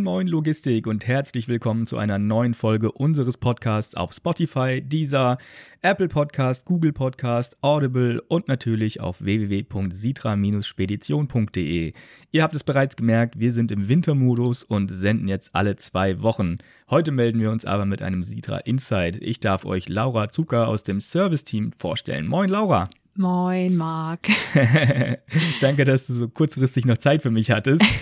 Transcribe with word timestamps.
Moin 0.00 0.20
Moin 0.20 0.28
Logistik 0.28 0.86
und 0.86 1.06
herzlich 1.06 1.46
willkommen 1.46 1.86
zu 1.86 1.98
einer 1.98 2.18
neuen 2.18 2.54
Folge 2.54 2.90
unseres 2.90 3.36
Podcasts 3.36 3.94
auf 3.94 4.14
Spotify, 4.14 4.80
Deezer, 4.80 5.36
Apple 5.82 6.08
Podcast, 6.08 6.64
Google 6.64 6.94
Podcast, 6.94 7.58
Audible 7.60 8.22
und 8.28 8.48
natürlich 8.48 9.02
auf 9.02 9.22
www.sitra-spedition.de. 9.22 11.92
Ihr 12.30 12.42
habt 12.42 12.54
es 12.54 12.64
bereits 12.64 12.96
gemerkt, 12.96 13.38
wir 13.38 13.52
sind 13.52 13.70
im 13.72 13.90
Wintermodus 13.90 14.64
und 14.64 14.90
senden 14.90 15.28
jetzt 15.28 15.54
alle 15.54 15.76
zwei 15.76 16.22
Wochen. 16.22 16.56
Heute 16.88 17.12
melden 17.12 17.40
wir 17.40 17.50
uns 17.50 17.66
aber 17.66 17.84
mit 17.84 18.00
einem 18.00 18.24
Sitra 18.24 18.56
Insight. 18.56 19.18
Ich 19.20 19.40
darf 19.40 19.66
euch 19.66 19.90
Laura 19.90 20.30
Zucker 20.30 20.68
aus 20.68 20.82
dem 20.82 21.02
Service-Team 21.02 21.72
vorstellen. 21.76 22.26
Moin 22.26 22.48
Laura. 22.48 22.84
Moin 23.16 23.76
Marc. 23.76 24.30
Danke, 25.60 25.84
dass 25.84 26.06
du 26.06 26.14
so 26.14 26.28
kurzfristig 26.28 26.86
noch 26.86 26.96
Zeit 26.96 27.20
für 27.20 27.30
mich 27.30 27.50
hattest. 27.50 27.84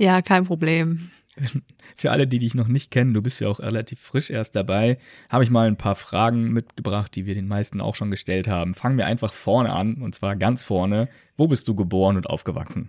Ja, 0.00 0.22
kein 0.22 0.46
Problem. 0.46 1.10
Für 1.96 2.10
alle, 2.10 2.26
die 2.26 2.38
dich 2.38 2.54
noch 2.54 2.68
nicht 2.68 2.90
kennen, 2.90 3.12
du 3.12 3.20
bist 3.20 3.38
ja 3.38 3.48
auch 3.48 3.60
relativ 3.60 4.00
frisch 4.00 4.30
erst 4.30 4.56
dabei, 4.56 4.96
habe 5.28 5.44
ich 5.44 5.50
mal 5.50 5.66
ein 5.66 5.76
paar 5.76 5.94
Fragen 5.94 6.52
mitgebracht, 6.52 7.14
die 7.14 7.26
wir 7.26 7.34
den 7.34 7.46
meisten 7.46 7.82
auch 7.82 7.94
schon 7.94 8.10
gestellt 8.10 8.48
haben. 8.48 8.72
Fangen 8.72 8.96
wir 8.96 9.04
einfach 9.04 9.34
vorne 9.34 9.74
an, 9.74 9.96
und 9.96 10.14
zwar 10.14 10.36
ganz 10.36 10.64
vorne. 10.64 11.10
Wo 11.36 11.48
bist 11.48 11.68
du 11.68 11.74
geboren 11.74 12.16
und 12.16 12.30
aufgewachsen? 12.30 12.88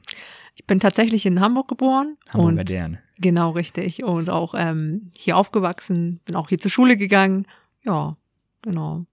Ich 0.56 0.66
bin 0.66 0.80
tatsächlich 0.80 1.26
in 1.26 1.42
Hamburg 1.42 1.68
geboren. 1.68 2.16
Hamburger 2.30 2.64
Dern. 2.64 2.98
Genau, 3.18 3.50
richtig. 3.52 4.06
Und 4.06 4.30
auch 4.30 4.54
ähm, 4.58 5.10
hier 5.14 5.36
aufgewachsen, 5.36 6.22
bin 6.24 6.38
auch 6.38 6.48
hier 6.48 6.60
zur 6.60 6.72
Schule 6.72 6.96
gegangen. 6.96 7.46
Ja, 7.84 8.16
genau. 8.62 9.06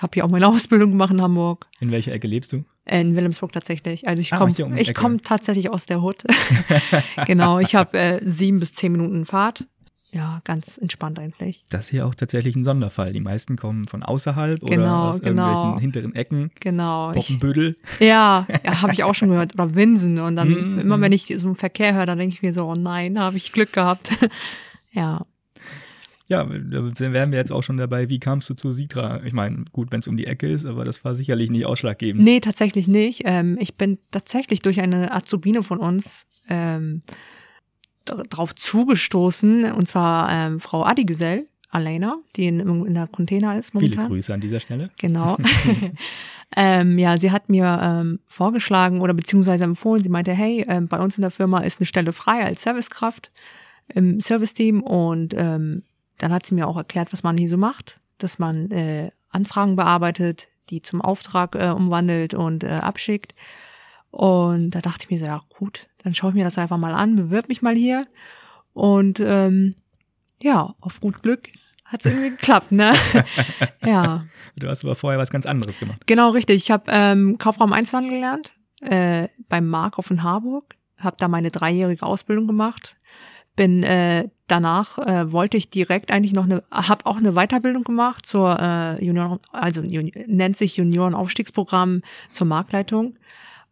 Habe 0.00 0.10
hier 0.14 0.24
auch 0.24 0.30
meine 0.30 0.48
Ausbildung 0.48 0.92
gemacht 0.92 1.12
in 1.12 1.20
Hamburg. 1.20 1.66
In 1.80 1.90
welcher 1.90 2.12
Ecke 2.12 2.28
lebst 2.28 2.54
du? 2.54 2.64
In 2.84 3.14
Wilhelmsburg 3.14 3.52
tatsächlich. 3.52 4.08
Also 4.08 4.20
ich 4.20 4.32
Ah, 4.32 4.38
komme 4.38 4.52
die 4.52 4.80
ich 4.80 4.92
komme 4.94 5.20
tatsächlich 5.20 5.70
aus 5.70 5.86
der 5.86 6.02
Hut. 6.02 6.24
genau, 7.26 7.60
ich 7.60 7.74
habe 7.76 7.96
äh, 7.96 8.20
sieben 8.28 8.58
bis 8.58 8.72
zehn 8.72 8.90
Minuten 8.92 9.24
Fahrt. 9.24 9.66
Ja, 10.14 10.42
ganz 10.44 10.76
entspannt 10.76 11.18
eigentlich. 11.18 11.64
Das 11.70 11.86
ist 11.86 11.90
hier 11.90 12.06
auch 12.06 12.14
tatsächlich 12.14 12.54
ein 12.54 12.64
Sonderfall. 12.64 13.14
Die 13.14 13.20
meisten 13.20 13.56
kommen 13.56 13.84
von 13.86 14.02
außerhalb 14.02 14.62
oder 14.62 14.76
Genau, 14.76 15.08
aus 15.08 15.20
genau. 15.22 15.48
irgendwelchen 15.48 15.80
hinteren 15.80 16.14
Ecken. 16.14 16.50
Genau. 16.60 17.12
Ich, 17.12 17.28
Poppenbüttel. 17.28 17.76
ja, 17.98 18.46
ja 18.62 18.82
habe 18.82 18.92
ich 18.92 19.04
auch 19.04 19.14
schon 19.14 19.30
gehört. 19.30 19.54
Oder 19.54 19.74
Winsen. 19.74 20.18
Und 20.20 20.36
dann 20.36 20.48
Mhm, 20.74 20.78
immer 20.80 20.98
mhm. 20.98 21.02
wenn 21.02 21.12
ich 21.12 21.32
so 21.36 21.46
einen 21.46 21.56
Verkehr 21.56 21.94
höre, 21.94 22.04
dann 22.04 22.18
denke 22.18 22.34
ich 22.34 22.42
mir 22.42 22.52
so, 22.52 22.66
oh 22.66 22.74
nein, 22.74 23.18
habe 23.18 23.38
ich 23.38 23.52
Glück 23.52 23.72
gehabt. 23.72 24.12
ja. 24.92 25.24
Ja, 26.28 26.44
da 26.44 27.12
wären 27.12 27.30
wir 27.30 27.38
jetzt 27.38 27.52
auch 27.52 27.62
schon 27.62 27.76
dabei. 27.76 28.08
Wie 28.08 28.20
kamst 28.20 28.48
du 28.48 28.54
zu 28.54 28.70
Sitra? 28.70 29.22
Ich 29.24 29.32
meine, 29.32 29.64
gut, 29.72 29.92
wenn 29.92 30.00
es 30.00 30.08
um 30.08 30.16
die 30.16 30.26
Ecke 30.26 30.50
ist, 30.50 30.64
aber 30.64 30.84
das 30.84 31.04
war 31.04 31.14
sicherlich 31.14 31.50
nicht 31.50 31.66
ausschlaggebend. 31.66 32.24
Nee, 32.24 32.40
tatsächlich 32.40 32.88
nicht. 32.88 33.22
Ähm, 33.24 33.58
ich 33.60 33.76
bin 33.76 33.98
tatsächlich 34.10 34.60
durch 34.60 34.80
eine 34.80 35.12
Azubine 35.12 35.62
von 35.62 35.78
uns 35.78 36.24
ähm, 36.48 37.02
dr- 38.04 38.22
drauf 38.24 38.54
zugestoßen, 38.54 39.72
und 39.72 39.86
zwar 39.88 40.30
ähm, 40.30 40.60
Frau 40.60 40.84
Adigüsel, 40.84 41.46
Alena, 41.70 42.18
die 42.36 42.46
in, 42.46 42.60
in 42.60 42.94
der 42.94 43.06
Container 43.06 43.58
ist 43.58 43.70
Viele 43.70 43.84
momentan. 43.84 44.08
Grüße 44.08 44.34
an 44.34 44.40
dieser 44.40 44.60
Stelle. 44.60 44.90
Genau. 44.98 45.38
ähm, 46.56 46.98
ja, 46.98 47.16
sie 47.16 47.30
hat 47.30 47.48
mir 47.48 47.80
ähm, 47.82 48.20
vorgeschlagen 48.26 49.00
oder 49.00 49.14
beziehungsweise 49.14 49.64
empfohlen, 49.64 50.02
sie 50.02 50.10
meinte, 50.10 50.32
hey, 50.32 50.64
ähm, 50.68 50.88
bei 50.88 50.98
uns 51.00 51.16
in 51.16 51.22
der 51.22 51.30
Firma 51.30 51.60
ist 51.60 51.80
eine 51.80 51.86
Stelle 51.86 52.12
frei 52.12 52.44
als 52.44 52.62
Servicekraft 52.62 53.32
im 53.88 54.20
Serviceteam 54.20 54.82
und 54.82 55.34
ähm, 55.36 55.82
dann 56.22 56.32
hat 56.32 56.46
sie 56.46 56.54
mir 56.54 56.68
auch 56.68 56.76
erklärt, 56.76 57.12
was 57.12 57.24
man 57.24 57.36
hier 57.36 57.48
so 57.48 57.56
macht, 57.56 58.00
dass 58.18 58.38
man 58.38 58.70
äh, 58.70 59.10
Anfragen 59.30 59.74
bearbeitet, 59.74 60.46
die 60.70 60.80
zum 60.80 61.02
Auftrag 61.02 61.56
äh, 61.56 61.70
umwandelt 61.70 62.32
und 62.32 62.62
äh, 62.62 62.68
abschickt. 62.68 63.34
Und 64.12 64.70
da 64.70 64.80
dachte 64.80 65.04
ich 65.04 65.10
mir 65.10 65.18
so, 65.18 65.26
ja 65.26 65.42
gut, 65.58 65.88
dann 66.04 66.14
schaue 66.14 66.30
ich 66.30 66.36
mir 66.36 66.44
das 66.44 66.58
einfach 66.58 66.76
mal 66.76 66.94
an, 66.94 67.16
bewirb 67.16 67.48
mich 67.48 67.60
mal 67.60 67.74
hier. 67.74 68.06
Und 68.72 69.18
ähm, 69.18 69.74
ja, 70.40 70.76
auf 70.80 71.00
gut 71.00 71.22
Glück 71.24 71.48
hat 71.84 72.04
es 72.04 72.12
irgendwie 72.12 72.30
geklappt, 72.36 72.70
ne? 72.70 72.92
ja. 73.84 74.24
Du 74.54 74.68
hast 74.68 74.84
aber 74.84 74.94
vorher 74.94 75.18
was 75.18 75.30
ganz 75.30 75.44
anderes 75.44 75.80
gemacht. 75.80 76.06
Genau, 76.06 76.30
richtig. 76.30 76.56
Ich 76.62 76.70
habe 76.70 76.84
ähm, 76.86 77.36
Kaufraum 77.38 77.72
Einzelhandel 77.72 78.12
gelernt 78.12 78.52
äh, 78.80 79.26
beim 79.48 79.66
Markhof 79.66 80.08
in 80.12 80.22
Harburg. 80.22 80.76
Habe 81.00 81.16
da 81.18 81.26
meine 81.26 81.50
dreijährige 81.50 82.06
Ausbildung 82.06 82.46
gemacht. 82.46 82.96
Bin 83.54 83.82
äh, 83.82 84.28
danach 84.46 84.98
äh, 84.98 85.30
wollte 85.30 85.56
ich 85.56 85.68
direkt 85.68 86.10
eigentlich 86.10 86.32
noch 86.32 86.44
eine, 86.44 86.62
habe 86.70 87.06
auch 87.06 87.16
eine 87.16 87.32
Weiterbildung 87.32 87.84
gemacht 87.84 88.24
zur 88.24 88.58
äh, 88.58 89.04
Junioren, 89.04 89.40
also 89.52 89.82
nennt 89.82 90.56
sich 90.56 90.76
Juniorenaufstiegsprogramm 90.76 92.02
zur 92.30 92.46
Marktleitung. 92.46 93.16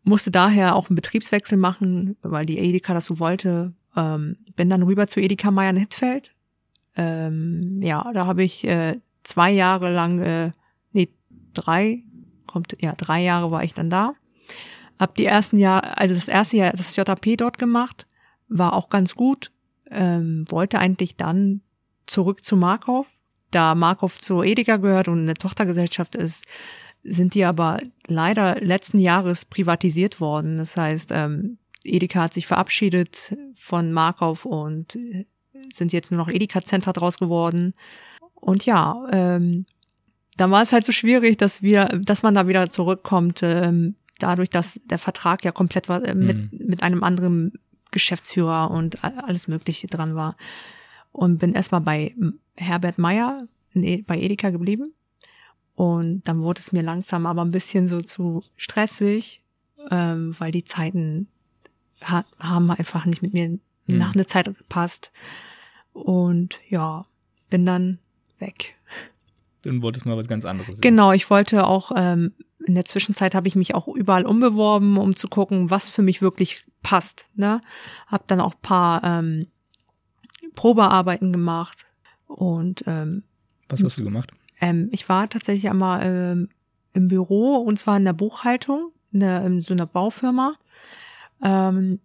Musste 0.02 0.30
daher 0.30 0.74
auch 0.76 0.88
einen 0.88 0.96
Betriebswechsel 0.96 1.58
machen, 1.58 2.16
weil 2.22 2.46
die 2.46 2.58
Edeka 2.58 2.94
das 2.94 3.06
so 3.06 3.18
wollte. 3.20 3.72
Ähm, 3.96 4.36
bin 4.56 4.70
dann 4.70 4.82
rüber 4.82 5.06
zu 5.06 5.20
Edeka 5.20 5.50
Meier 5.50 5.70
in 5.70 5.76
Hittfeld. 5.76 6.34
Ähm, 6.96 7.80
ja, 7.82 8.10
da 8.12 8.26
habe 8.26 8.42
ich 8.42 8.66
äh, 8.66 8.98
zwei 9.22 9.50
Jahre 9.50 9.92
lang 9.92 10.20
äh, 10.20 10.50
nee, 10.92 11.08
drei, 11.54 12.02
kommt, 12.46 12.76
ja, 12.80 12.94
drei 12.96 13.22
Jahre 13.22 13.50
war 13.50 13.64
ich 13.64 13.74
dann 13.74 13.90
da. 13.90 14.14
Hab 14.98 15.14
die 15.14 15.24
ersten 15.24 15.56
Jahr, 15.56 15.98
also 15.98 16.14
das 16.14 16.28
erste 16.28 16.58
Jahr 16.58 16.72
das 16.72 16.94
JP 16.94 17.36
dort 17.36 17.58
gemacht, 17.58 18.06
war 18.48 18.74
auch 18.74 18.90
ganz 18.90 19.14
gut. 19.14 19.50
Ähm, 19.90 20.44
wollte 20.48 20.78
eigentlich 20.78 21.16
dann 21.16 21.62
zurück 22.06 22.44
zu 22.44 22.56
Markov. 22.56 23.06
Da 23.50 23.74
Markov 23.74 24.18
zur 24.20 24.44
Edeka 24.44 24.76
gehört 24.76 25.08
und 25.08 25.20
eine 25.22 25.34
Tochtergesellschaft 25.34 26.14
ist, 26.14 26.44
sind 27.02 27.34
die 27.34 27.44
aber 27.44 27.80
leider 28.06 28.60
letzten 28.60 28.98
Jahres 28.98 29.44
privatisiert 29.44 30.20
worden. 30.20 30.56
Das 30.56 30.76
heißt, 30.76 31.10
ähm, 31.12 31.58
Edeka 31.84 32.22
hat 32.22 32.34
sich 32.34 32.46
verabschiedet 32.46 33.36
von 33.54 33.92
Markov 33.92 34.44
und 34.44 34.96
äh, 34.96 35.26
sind 35.72 35.92
jetzt 35.92 36.10
nur 36.10 36.18
noch 36.18 36.28
Edeka-Center 36.28 36.92
draus 36.92 37.18
geworden. 37.18 37.72
Und 38.34 38.66
ja, 38.66 39.06
ähm, 39.12 39.66
dann 40.36 40.50
war 40.50 40.62
es 40.62 40.72
halt 40.72 40.84
so 40.84 40.92
schwierig, 40.92 41.38
dass 41.38 41.62
wir, 41.62 41.86
dass 41.86 42.22
man 42.22 42.34
da 42.34 42.48
wieder 42.48 42.70
zurückkommt, 42.70 43.40
ähm, 43.42 43.96
dadurch, 44.18 44.50
dass 44.50 44.80
der 44.84 44.98
Vertrag 44.98 45.44
ja 45.44 45.52
komplett 45.52 45.88
war, 45.88 46.04
äh, 46.04 46.14
mit, 46.14 46.52
mit 46.52 46.82
einem 46.82 47.02
anderen 47.02 47.52
Geschäftsführer 47.90 48.70
und 48.70 49.02
alles 49.04 49.48
Mögliche 49.48 49.86
dran 49.86 50.14
war. 50.14 50.36
Und 51.12 51.38
bin 51.38 51.54
erstmal 51.54 51.80
bei 51.80 52.14
Herbert 52.56 52.98
Meyer 52.98 53.46
e 53.74 54.02
bei 54.02 54.18
Edeka 54.18 54.50
geblieben. 54.50 54.94
Und 55.74 56.28
dann 56.28 56.40
wurde 56.42 56.60
es 56.60 56.72
mir 56.72 56.82
langsam 56.82 57.26
aber 57.26 57.42
ein 57.42 57.50
bisschen 57.50 57.86
so 57.86 58.02
zu 58.02 58.42
stressig, 58.56 59.42
ähm, 59.90 60.34
weil 60.38 60.52
die 60.52 60.64
Zeiten 60.64 61.28
ha 62.02 62.24
haben 62.38 62.70
einfach 62.70 63.06
nicht 63.06 63.22
mit 63.22 63.32
mir 63.32 63.58
nach 63.86 64.14
einer 64.14 64.26
Zeit 64.26 64.44
gepasst. 64.44 65.10
Und 65.92 66.60
ja, 66.68 67.02
bin 67.48 67.66
dann 67.66 67.98
weg. 68.38 68.76
Dann 69.62 69.82
wolltest 69.82 70.04
du 70.04 70.08
mal 70.08 70.16
was 70.16 70.28
ganz 70.28 70.44
anderes. 70.44 70.76
sehen. 70.76 70.80
Genau, 70.80 71.12
ich 71.12 71.28
wollte 71.30 71.66
auch, 71.66 71.92
ähm, 71.94 72.32
in 72.66 72.74
der 72.74 72.84
Zwischenzeit 72.84 73.34
habe 73.34 73.48
ich 73.48 73.56
mich 73.56 73.74
auch 73.74 73.88
überall 73.88 74.26
umbeworben, 74.26 74.96
um 74.96 75.16
zu 75.16 75.28
gucken, 75.28 75.70
was 75.70 75.88
für 75.88 76.02
mich 76.02 76.22
wirklich 76.22 76.64
passt. 76.82 77.28
Ne? 77.34 77.60
Hab 78.06 78.26
dann 78.28 78.40
auch 78.40 78.54
paar 78.60 79.02
ähm, 79.04 79.46
Probearbeiten 80.54 81.32
gemacht 81.32 81.86
und 82.26 82.84
ähm, 82.86 83.22
Was 83.68 83.82
hast 83.82 83.98
du 83.98 84.04
gemacht? 84.04 84.32
ähm, 84.60 84.88
ich 84.92 85.08
war 85.08 85.28
tatsächlich 85.28 85.70
einmal 85.70 86.02
ähm, 86.04 86.48
im 86.92 87.08
Büro 87.08 87.56
und 87.56 87.78
zwar 87.78 87.96
in 87.96 88.04
der 88.04 88.12
Buchhaltung, 88.12 88.92
in, 89.12 89.20
der, 89.20 89.44
in 89.44 89.60
so 89.62 89.72
einer 89.72 89.86
Baufirma. 89.86 90.54
Ähm, 91.42 92.00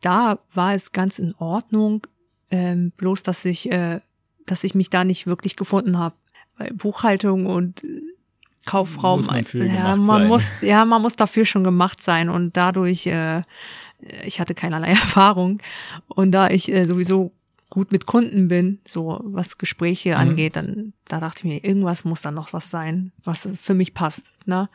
da 0.00 0.38
war 0.52 0.74
es 0.74 0.92
ganz 0.92 1.18
in 1.18 1.34
Ordnung, 1.34 2.06
ähm, 2.50 2.92
bloß 2.96 3.22
dass 3.22 3.44
ich, 3.44 3.70
äh, 3.70 4.00
dass 4.46 4.64
ich 4.64 4.74
mich 4.74 4.90
da 4.90 5.04
nicht 5.04 5.26
wirklich 5.26 5.56
gefunden 5.56 5.98
habe. 5.98 6.14
Buchhaltung 6.74 7.46
und 7.46 7.84
äh, 7.84 8.02
Kaufraum, 8.68 9.20
Muss 9.20 9.26
man 9.26 9.44
für 9.44 9.64
ja, 9.64 9.96
man 9.96 10.20
sein. 10.20 10.28
muss, 10.28 10.52
ja, 10.60 10.84
man 10.84 11.00
muss 11.02 11.16
dafür 11.16 11.44
schon 11.44 11.64
gemacht 11.64 12.02
sein 12.02 12.28
und 12.28 12.56
dadurch, 12.56 13.06
äh, 13.06 13.42
ich 14.24 14.40
hatte 14.40 14.54
keinerlei 14.54 14.88
Erfahrung 15.04 15.60
und 16.08 16.32
da 16.32 16.48
ich 16.50 16.70
äh, 16.70 16.84
sowieso 16.84 17.32
gut 17.70 17.92
mit 17.92 18.06
Kunden 18.06 18.48
bin, 18.48 18.78
so 18.86 19.20
was 19.24 19.58
Gespräche 19.58 20.10
Mhm. 20.10 20.14
angeht, 20.16 20.56
dann 20.56 20.92
da 21.08 21.20
dachte 21.20 21.40
ich 21.40 21.44
mir, 21.52 21.64
irgendwas 21.64 22.04
muss 22.04 22.22
da 22.22 22.30
noch 22.30 22.52
was 22.52 22.70
sein, 22.70 23.12
was 23.24 23.48
für 23.58 23.74
mich 23.74 23.92
passt, 23.94 24.32
ne? 24.46 24.68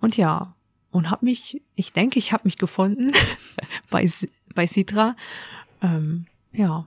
Und 0.00 0.16
ja, 0.16 0.54
und 0.90 1.10
hab 1.10 1.22
mich, 1.22 1.62
ich 1.74 1.92
denke, 1.92 2.18
ich 2.18 2.32
habe 2.32 2.42
mich 2.44 2.58
gefunden 2.58 3.12
bei 3.90 4.08
bei 4.54 4.66
Citra. 4.66 5.16
Ähm, 5.82 6.26
ja, 6.52 6.86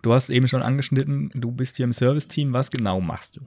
Du 0.00 0.12
hast 0.14 0.30
eben 0.30 0.48
schon 0.48 0.62
angeschnitten, 0.62 1.30
du 1.34 1.50
bist 1.52 1.76
hier 1.76 1.84
im 1.84 1.92
Serviceteam. 1.92 2.52
Was 2.54 2.70
genau 2.70 3.00
machst 3.00 3.36
du? 3.36 3.40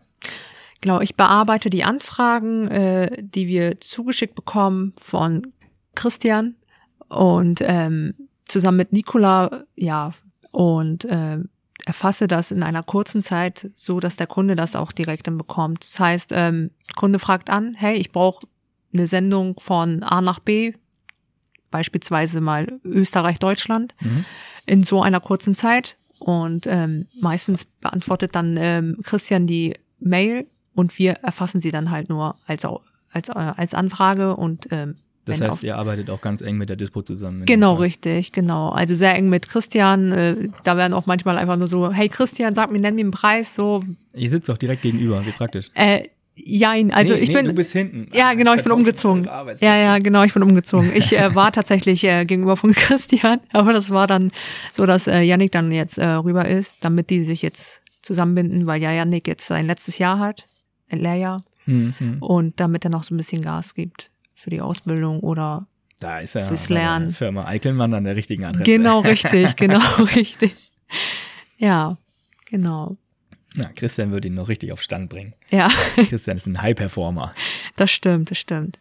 Genau, 0.86 1.02
ich 1.02 1.16
bearbeite 1.16 1.72
die 1.72 1.84
Anfragen, 1.84 2.68
äh, 2.68 3.10
die 3.20 3.48
wir 3.48 3.82
zugeschickt 3.82 4.36
bekommen 4.36 4.94
von 5.02 5.42
Christian 5.96 6.54
und 7.08 7.60
ähm, 7.64 8.14
zusammen 8.46 8.78
mit 8.78 8.94
Nicola, 8.94 9.64
ja, 9.76 10.12
und 10.52 11.04
äh, 11.06 11.40
erfasse 11.88 12.28
das 12.28 12.52
in 12.52 12.62
einer 12.62 12.84
kurzen 12.84 13.24
Zeit, 13.24 13.72
so 13.74 14.00
dass 14.00 14.16
der 14.16 14.28
Kunde 14.28 14.56
das 14.56 14.76
auch 14.76 14.92
direkt 14.92 15.26
dann 15.26 15.40
bekommt. 15.40 15.84
Das 15.84 16.00
heißt, 16.00 16.30
ähm, 16.34 16.70
Kunde 16.96 17.18
fragt 17.18 17.50
an, 17.50 17.74
hey, 17.74 17.96
ich 17.96 18.12
brauche 18.12 18.46
eine 18.94 19.08
Sendung 19.08 19.60
von 19.60 20.04
A 20.04 20.22
nach 20.22 20.38
B, 20.38 20.74
beispielsweise 21.72 22.42
mal 22.42 22.80
Österreich, 22.84 23.40
Deutschland 23.40 23.96
in 24.68 24.84
so 24.84 25.02
einer 25.02 25.20
kurzen 25.20 25.56
Zeit. 25.56 25.98
Und 26.20 26.68
ähm, 26.68 27.08
meistens 27.20 27.66
beantwortet 27.66 28.36
dann 28.36 28.56
ähm, 28.60 29.00
Christian 29.02 29.48
die 29.48 29.74
Mail 30.00 30.46
und 30.75 31.00
wir 31.00 31.13
erfassen 31.24 31.62
sie 31.62 31.72
dann 31.72 31.89
halt 31.89 32.10
nur 32.10 32.36
als, 32.45 32.66
als, 33.12 33.30
äh, 33.30 33.33
als 33.33 33.74
Anfrage 33.74 34.36
und 34.36 34.68
ähm, 34.72 34.95
Das 35.25 35.42
heißt, 35.42 35.63
ihr 35.63 35.75
arbeitet 35.77 36.10
auch 36.12 36.22
ganz 36.22 36.42
eng 36.42 36.57
mit 36.57 36.69
der 36.69 36.75
Dispo 36.75 37.01
zusammen. 37.01 37.45
Genau, 37.45 37.74
richtig, 37.75 38.31
genau. 38.31 38.69
Also 38.69 38.94
sehr 38.94 39.16
eng 39.16 39.30
mit 39.30 39.48
Christian. 39.50 40.12
Äh, 40.12 40.50
da 40.63 40.77
werden 40.77 40.94
auch 40.94 41.07
manchmal 41.07 41.38
einfach 41.39 41.57
nur 41.57 41.68
so, 41.68 41.92
hey 41.92 42.10
Christian, 42.10 42.54
sag 42.54 42.72
mir, 42.72 42.80
nenn 42.80 42.94
mir 42.94 43.01
einen 43.01 43.12
Preis, 43.12 43.56
so. 43.56 43.83
Ihr 44.13 44.30
sitzt 44.30 44.51
auch 44.51 44.57
direkt 44.57 44.83
gegenüber, 44.83 45.25
wie 45.25 45.31
praktisch. 45.31 45.72
Äh, 45.74 46.10
jein, 46.36 46.92
also 46.92 47.13
Nee, 47.13 47.21
ich 47.21 47.30
nee, 47.30 47.36
bin. 47.36 47.45
Du 47.45 47.54
bist 47.54 47.71
hinten. 47.71 48.10
ja, 48.13 48.33
genau, 48.33 48.54
ich 48.54 48.63
bin 48.63 48.71
umgezogen. 48.74 49.24
Ja, 49.62 49.78
ja, 49.78 49.98
genau, 50.00 50.24
ich 50.24 50.33
bin 50.33 50.44
umgezogen. 50.44 50.92
Ich 50.94 51.18
äh, 51.18 51.33
war 51.33 51.51
tatsächlich 51.51 52.04
äh, 52.04 52.25
gegenüber 52.25 52.57
von 52.57 52.74
Christian, 52.75 53.39
aber 53.54 53.74
das 53.74 53.89
war 53.89 54.06
dann 54.06 54.31
so, 54.74 54.86
dass 54.86 55.07
äh, 55.07 55.21
Yannick 55.21 55.54
dann 55.54 55.71
jetzt 55.71 55.98
äh, 55.98 56.06
rüber 56.07 56.45
ist, 56.45 56.83
damit 56.83 57.10
die 57.10 57.21
sich 57.21 57.42
jetzt 57.42 57.81
zusammenbinden, 58.01 58.68
weil 58.68 58.81
ja 58.81 58.92
Yannick 58.92 59.28
jetzt 59.28 59.48
sein 59.48 59.66
letztes 59.66 59.98
Jahr 59.98 60.19
hat, 60.19 60.45
Lehrjahr, 60.92 61.44
Hm, 61.66 61.96
hm. 61.98 62.22
und 62.22 62.60
damit 62.60 62.84
er 62.84 62.92
noch 62.92 63.04
so 63.04 63.14
ein 63.14 63.18
bisschen 63.18 63.42
Gas 63.42 63.74
gibt 63.74 64.12
für 64.36 64.50
die 64.52 64.62
Ausbildung 64.62 65.20
oder 65.22 65.66
Da 66.00 66.20
ist 66.20 66.36
er 66.36 66.46
Fürs 66.48 66.70
Lernen. 66.70 67.12
Firma 67.12 67.46
Eichelmann 67.46 67.94
an 67.96 68.04
der 68.04 68.16
richtigen 68.16 68.46
Adresse. 68.46 68.64
genau 68.66 69.00
richtig, 69.02 69.56
genau 69.56 70.04
richtig. 70.16 70.54
Ja, 71.58 71.98
genau. 72.46 72.98
Na, 73.56 73.72
Christian 73.74 74.12
wird 74.12 74.26
ihn 74.26 74.36
noch 74.36 74.50
richtig 74.50 74.72
auf 74.74 74.82
Stand 74.82 75.10
bringen. 75.10 75.34
Ja, 75.50 75.70
Christian 76.10 76.38
ist 76.38 76.46
ein 76.46 76.62
High-Performer. 76.62 77.34
das 77.78 77.90
stimmt, 77.90 78.30
das 78.31 78.38
stimmt. 78.38 78.80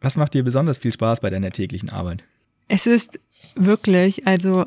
Was 0.00 0.16
macht 0.16 0.34
dir 0.34 0.42
besonders 0.42 0.78
viel 0.78 0.92
Spaß 0.92 1.20
bei 1.20 1.30
deiner 1.30 1.50
täglichen 1.50 1.90
Arbeit? 1.90 2.24
Es 2.68 2.86
ist 2.86 3.20
wirklich, 3.54 4.26
also 4.26 4.64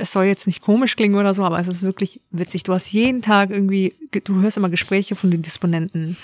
es 0.00 0.12
soll 0.12 0.24
jetzt 0.24 0.46
nicht 0.46 0.62
komisch 0.62 0.96
klingen 0.96 1.14
oder 1.14 1.34
so, 1.34 1.44
aber 1.44 1.58
es 1.60 1.68
ist 1.68 1.82
wirklich 1.82 2.20
witzig. 2.30 2.62
Du 2.62 2.72
hast 2.72 2.90
jeden 2.92 3.22
Tag 3.22 3.50
irgendwie, 3.50 3.94
du 4.24 4.40
hörst 4.40 4.56
immer 4.56 4.70
Gespräche 4.70 5.14
von 5.14 5.30
den 5.30 5.42
Disponenten, 5.42 6.16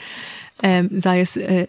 ähm, 0.63 0.89
sei 0.93 1.21
es 1.21 1.37
äh, 1.37 1.69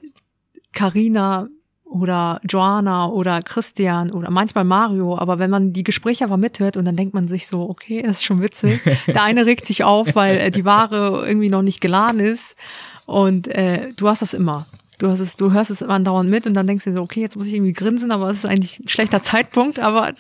Carina 0.73 1.47
oder 1.83 2.41
Joanna 2.47 3.07
oder 3.07 3.41
Christian 3.41 4.11
oder 4.11 4.29
manchmal 4.29 4.63
Mario, 4.63 5.17
aber 5.17 5.39
wenn 5.39 5.49
man 5.49 5.73
die 5.73 5.83
Gespräche 5.83 6.25
aber 6.25 6.37
mithört 6.37 6.77
und 6.77 6.85
dann 6.85 6.95
denkt 6.95 7.13
man 7.13 7.27
sich 7.27 7.47
so, 7.47 7.69
okay, 7.69 8.01
das 8.01 8.17
ist 8.17 8.25
schon 8.25 8.41
witzig. 8.41 8.81
Der 9.07 9.23
eine 9.23 9.45
regt 9.45 9.65
sich 9.65 9.83
auf, 9.83 10.15
weil 10.15 10.37
äh, 10.37 10.51
die 10.51 10.65
Ware 10.65 11.25
irgendwie 11.25 11.49
noch 11.49 11.61
nicht 11.61 11.81
geladen 11.81 12.19
ist 12.19 12.55
und 13.05 13.47
äh, 13.47 13.89
du 13.95 14.07
hast 14.07 14.21
das 14.21 14.33
immer. 14.33 14.65
Du 14.97 15.09
hast 15.09 15.19
es, 15.19 15.35
du 15.35 15.51
hörst 15.51 15.69
es 15.69 15.81
immer 15.81 15.93
andauernd 15.93 16.29
mit 16.29 16.47
und 16.47 16.53
dann 16.55 16.65
denkst 16.65 16.85
du 16.85 16.89
dir 16.89 16.95
so, 16.95 17.01
okay, 17.03 17.21
jetzt 17.21 17.35
muss 17.35 17.47
ich 17.47 17.53
irgendwie 17.53 17.73
grinsen, 17.73 18.11
aber 18.11 18.29
es 18.29 18.37
ist 18.37 18.45
eigentlich 18.45 18.79
ein 18.79 18.87
schlechter 18.87 19.21
Zeitpunkt, 19.21 19.79
aber 19.79 20.13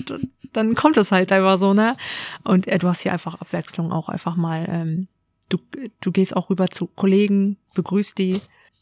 dann 0.53 0.75
kommt 0.75 0.97
es 0.97 1.11
halt 1.11 1.31
einfach 1.31 1.57
so, 1.57 1.73
ne? 1.73 1.95
Und 2.43 2.67
äh, 2.67 2.77
du 2.77 2.87
hast 2.87 3.01
hier 3.01 3.13
einfach 3.13 3.41
Abwechslung 3.41 3.91
auch 3.91 4.09
einfach 4.09 4.35
mal. 4.35 4.65
Ähm, 4.69 5.07
du, 5.49 5.57
du 6.01 6.11
gehst 6.11 6.35
auch 6.35 6.49
rüber 6.49 6.67
zu 6.67 6.87
Kollegen, 6.87 7.57
begrüßt 7.73 8.17
die, 8.17 8.39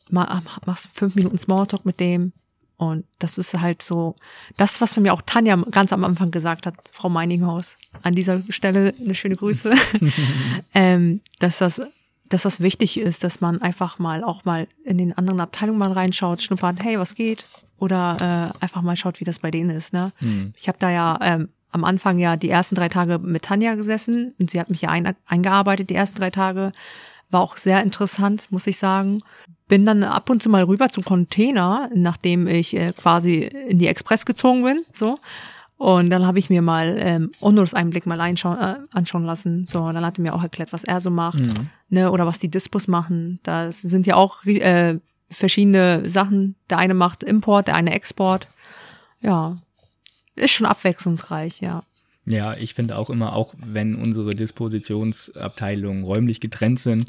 ma- 0.10 0.42
machst 0.66 0.90
fünf 0.94 1.16
Minuten 1.16 1.40
Smalltalk 1.40 1.86
mit 1.86 2.00
dem. 2.00 2.34
Und 2.78 3.06
das 3.20 3.38
ist 3.38 3.54
halt 3.62 3.82
so, 3.82 4.16
das, 4.58 4.82
was 4.82 4.98
mir 4.98 5.14
auch 5.14 5.22
Tanja 5.26 5.56
ganz 5.56 5.94
am 5.94 6.04
Anfang 6.04 6.32
gesagt 6.32 6.66
hat, 6.66 6.76
Frau 6.92 7.08
Meininghaus. 7.08 7.78
An 8.02 8.16
dieser 8.16 8.42
Stelle 8.50 8.94
eine 9.00 9.16
schöne 9.16 9.38
Grüße. 9.38 9.74
ähm, 10.74 11.22
dass 11.40 11.60
das, 11.60 11.82
dass 12.36 12.42
das 12.42 12.60
wichtig 12.60 13.00
ist, 13.00 13.24
dass 13.24 13.40
man 13.40 13.62
einfach 13.62 13.98
mal 13.98 14.22
auch 14.22 14.44
mal 14.44 14.68
in 14.84 14.98
den 14.98 15.18
anderen 15.18 15.40
Abteilungen 15.40 15.80
mal 15.80 15.94
reinschaut, 15.94 16.42
schnuppert, 16.42 16.84
hey, 16.84 17.00
was 17.00 17.16
geht? 17.16 17.46
Oder 17.80 18.52
äh, 18.60 18.62
einfach 18.62 18.82
mal 18.82 18.98
schaut, 18.98 19.22
wie 19.22 19.24
das 19.24 19.40
bei 19.40 19.52
denen 19.52 19.70
ist. 19.70 19.94
Ne? 19.94 20.12
Ich 20.58 20.68
habe 20.68 20.78
da 20.78 20.90
ja 20.90 21.18
ähm, 21.22 21.48
am 21.72 21.86
Anfang 21.86 22.20
ja 22.20 22.36
die 22.36 22.50
ersten 22.50 22.76
drei 22.76 22.90
Tage 22.90 23.20
mit 23.20 23.44
Tanja 23.44 23.76
gesessen 23.76 24.34
und 24.38 24.50
sie 24.50 24.60
hat 24.60 24.70
mich 24.70 24.82
ja 24.82 24.90
ein, 24.90 25.16
eingearbeitet, 25.26 25.90
die 25.90 25.96
ersten 25.96 26.18
drei 26.18 26.30
Tage. 26.30 26.74
War 27.30 27.40
auch 27.40 27.56
sehr 27.56 27.82
interessant, 27.82 28.48
muss 28.50 28.68
ich 28.68 28.80
sagen. 28.80 29.22
Bin 29.70 29.86
dann 29.86 30.04
ab 30.04 30.30
und 30.30 30.44
zu 30.44 30.50
mal 30.50 30.64
rüber 30.64 30.90
zum 30.90 31.06
Container, 31.06 31.90
nachdem 31.94 32.48
ich 32.48 32.76
äh, 32.76 32.92
quasi 32.92 33.44
in 33.44 33.80
die 33.80 33.88
Express 33.88 34.26
gezogen 34.26 34.62
bin, 34.62 34.82
so. 34.92 35.20
Und 35.78 36.10
dann 36.10 36.26
habe 36.26 36.40
ich 36.40 36.50
mir 36.50 36.62
mal 36.62 36.96
ähm, 37.00 37.32
Onurs 37.42 37.74
Einblick 37.74 38.06
mal 38.06 38.22
einschauen, 38.22 38.60
äh, 38.60 38.76
anschauen 38.92 39.26
lassen. 39.26 39.66
So, 39.66 39.92
dann 39.92 40.06
hat 40.06 40.18
er 40.18 40.22
mir 40.22 40.34
auch 40.34 40.44
erklärt, 40.44 40.72
was 40.72 40.86
er 40.86 41.02
so 41.02 41.10
macht, 41.10 41.42
ne, 41.90 42.12
oder 42.12 42.26
was 42.26 42.40
die 42.40 42.50
Dispos 42.50 42.88
machen. 42.88 43.40
Das 43.44 43.82
sind 43.82 44.08
ja 44.08 44.16
auch 44.16 44.46
äh, 44.46 45.00
verschiedene 45.30 46.08
Sachen. 46.08 46.56
Der 46.70 46.78
eine 46.78 46.94
macht 46.94 47.24
Import, 47.24 47.68
der 47.68 47.76
eine 47.76 47.94
Export. 47.94 48.48
Ja, 49.22 49.58
ist 50.36 50.52
schon 50.52 50.66
abwechslungsreich, 50.66 51.60
ja. 51.60 51.84
Ja, 52.26 52.56
ich 52.56 52.74
finde 52.74 52.98
auch 52.98 53.10
immer, 53.10 53.34
auch 53.34 53.54
wenn 53.58 53.96
unsere 53.96 54.34
Dispositionsabteilungen 54.34 56.04
räumlich 56.04 56.40
getrennt 56.40 56.80
sind, 56.80 57.06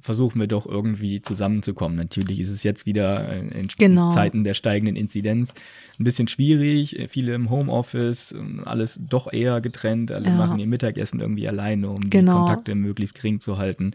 versuchen 0.00 0.40
wir 0.40 0.46
doch 0.46 0.66
irgendwie 0.66 1.22
zusammenzukommen. 1.22 1.96
Natürlich 1.96 2.40
ist 2.40 2.50
es 2.50 2.62
jetzt 2.62 2.86
wieder 2.86 3.28
äh, 3.28 3.40
in 3.40 3.68
Genau. 3.78 4.10
Zeiten 4.10 4.44
der 4.44 4.54
steigenden 4.54 4.96
Inzidenz 4.96 5.52
ein 5.98 6.04
bisschen 6.04 6.28
schwierig. 6.28 6.96
Viele 7.08 7.34
im 7.34 7.50
Homeoffice, 7.50 8.34
alles 8.64 8.98
doch 9.00 9.32
eher 9.32 9.60
getrennt. 9.60 10.10
Alle 10.12 10.28
Ja. 10.28 10.34
machen 10.36 10.58
ihr 10.58 10.66
Mittagessen 10.66 11.20
irgendwie 11.20 11.48
alleine, 11.48 11.88
um 11.90 12.00
die 12.00 12.10
Genau. 12.10 12.38
Kontakte 12.44 12.74
möglichst 12.74 13.14
gering 13.16 13.40
zu 13.40 13.58
halten. 13.58 13.92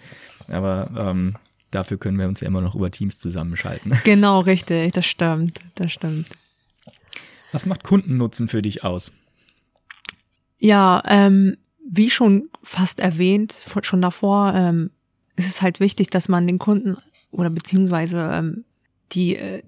Aber 0.48 0.90
ähm, 0.98 1.36
dafür 1.72 1.98
können 1.98 2.18
wir 2.18 2.28
uns 2.28 2.40
ja 2.40 2.48
immer 2.48 2.62
noch 2.62 2.76
über 2.76 2.90
Teams 2.92 3.20
zusammenschalten. 3.20 3.94
Genau, 4.04 4.40
richtig, 4.40 4.94
das 4.94 5.06
stimmt, 5.06 5.60
das 5.76 5.92
stimmt. 5.92 6.28
Was 7.52 7.66
macht 7.66 7.84
Kundennutzen 7.84 8.48
für 8.48 8.62
dich 8.62 8.84
aus? 8.84 9.12
Ja, 10.60 11.02
ähm, 11.08 11.58
wie 11.90 12.10
schon 12.10 12.50
fast 12.62 13.00
erwähnt, 13.00 13.54
schon 13.82 14.02
davor, 14.02 14.54
ähm, 14.56 14.92
ist 15.40 15.48
es 15.48 15.62
halt 15.62 15.80
wichtig, 15.80 16.10
dass 16.10 16.28
man 16.28 16.46
den 16.48 16.60
Kunden 16.60 16.98
oder 17.32 17.50
beziehungsweise 17.50 18.30
ähm, 18.34 18.66
die, 19.12 19.36
äh, 19.36 19.64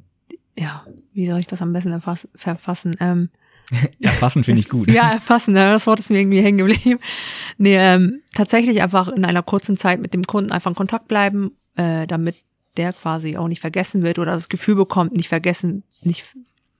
ja, 0.57 0.85
wie 1.13 1.25
soll 1.25 1.39
ich 1.39 1.47
das 1.47 1.61
am 1.61 1.73
besten 1.73 1.91
erfass 1.91 2.27
verfassen? 2.35 2.95
Ähm, 2.99 3.29
Erfassen 4.01 4.43
finde 4.43 4.59
ich 4.59 4.67
gut. 4.69 4.91
ja, 4.91 5.13
erfassen, 5.13 5.55
ja, 5.55 5.71
das 5.71 5.87
Wort 5.87 5.99
ist 5.99 6.09
mir 6.09 6.19
irgendwie 6.19 6.41
hängen 6.41 6.57
geblieben. 6.57 6.99
Nee, 7.57 7.77
ähm, 7.77 8.21
tatsächlich 8.35 8.81
einfach 8.81 9.07
in 9.07 9.23
einer 9.23 9.43
kurzen 9.43 9.77
Zeit 9.77 10.01
mit 10.01 10.13
dem 10.13 10.23
Kunden 10.23 10.51
einfach 10.51 10.71
in 10.71 10.75
Kontakt 10.75 11.07
bleiben, 11.07 11.51
äh, 11.75 12.05
damit 12.05 12.35
der 12.77 12.91
quasi 12.93 13.37
auch 13.37 13.47
nicht 13.47 13.61
vergessen 13.61 14.01
wird 14.03 14.19
oder 14.19 14.33
das 14.33 14.49
Gefühl 14.49 14.75
bekommt, 14.75 15.13
nicht 15.13 15.29
vergessen, 15.29 15.83
nicht 16.03 16.25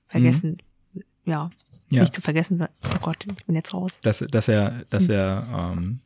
vergessen, 0.08 0.58
ja, 1.26 1.50
Ja. 1.90 2.02
nicht 2.02 2.14
zu 2.14 2.22
vergessen. 2.22 2.66
Oh 2.94 2.98
Gott, 3.02 3.26
ich 3.26 3.46
bin 3.46 3.56
jetzt 3.56 3.74
raus. 3.74 4.00
Dass, 4.02 4.20
dass 4.30 4.48
er, 4.50 4.84
dass 4.90 5.08
er 5.08 5.74
ähm, 5.76 6.00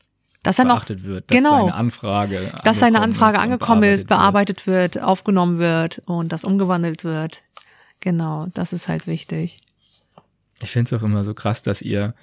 Dass 0.45 0.59
er 0.59 0.65
noch 0.65 0.75
beachtet 0.75 1.03
wird, 1.03 1.29
dass 1.29 1.37
genau. 1.37 1.59
seine 1.59 1.73
Anfrage 1.75 2.51
dass 2.63 2.79
seine 2.79 3.01
angekommen 3.01 3.13
Anfrage 3.13 3.35
ist 3.37 3.43
angekommen 3.43 3.83
ist, 3.83 4.07
bearbeitet 4.07 4.65
bearbeitet 4.65 4.67
wird, 4.95 5.03
aufgenommen 5.03 5.59
wird 5.59 6.01
und 6.05 6.31
das 6.31 6.43
umgewandelt 6.43 7.03
wird. 7.03 7.43
Genau, 7.99 8.47
das 8.53 8.73
ist 8.73 8.87
halt 8.87 9.07
wichtig. 9.07 9.59
Ich 10.61 10.71
finde 10.71 10.95
es 10.95 11.01
auch 11.01 11.05
immer 11.05 11.23
so 11.23 11.33
krass, 11.33 11.63
dass 11.63 11.81
ihr 11.81 12.13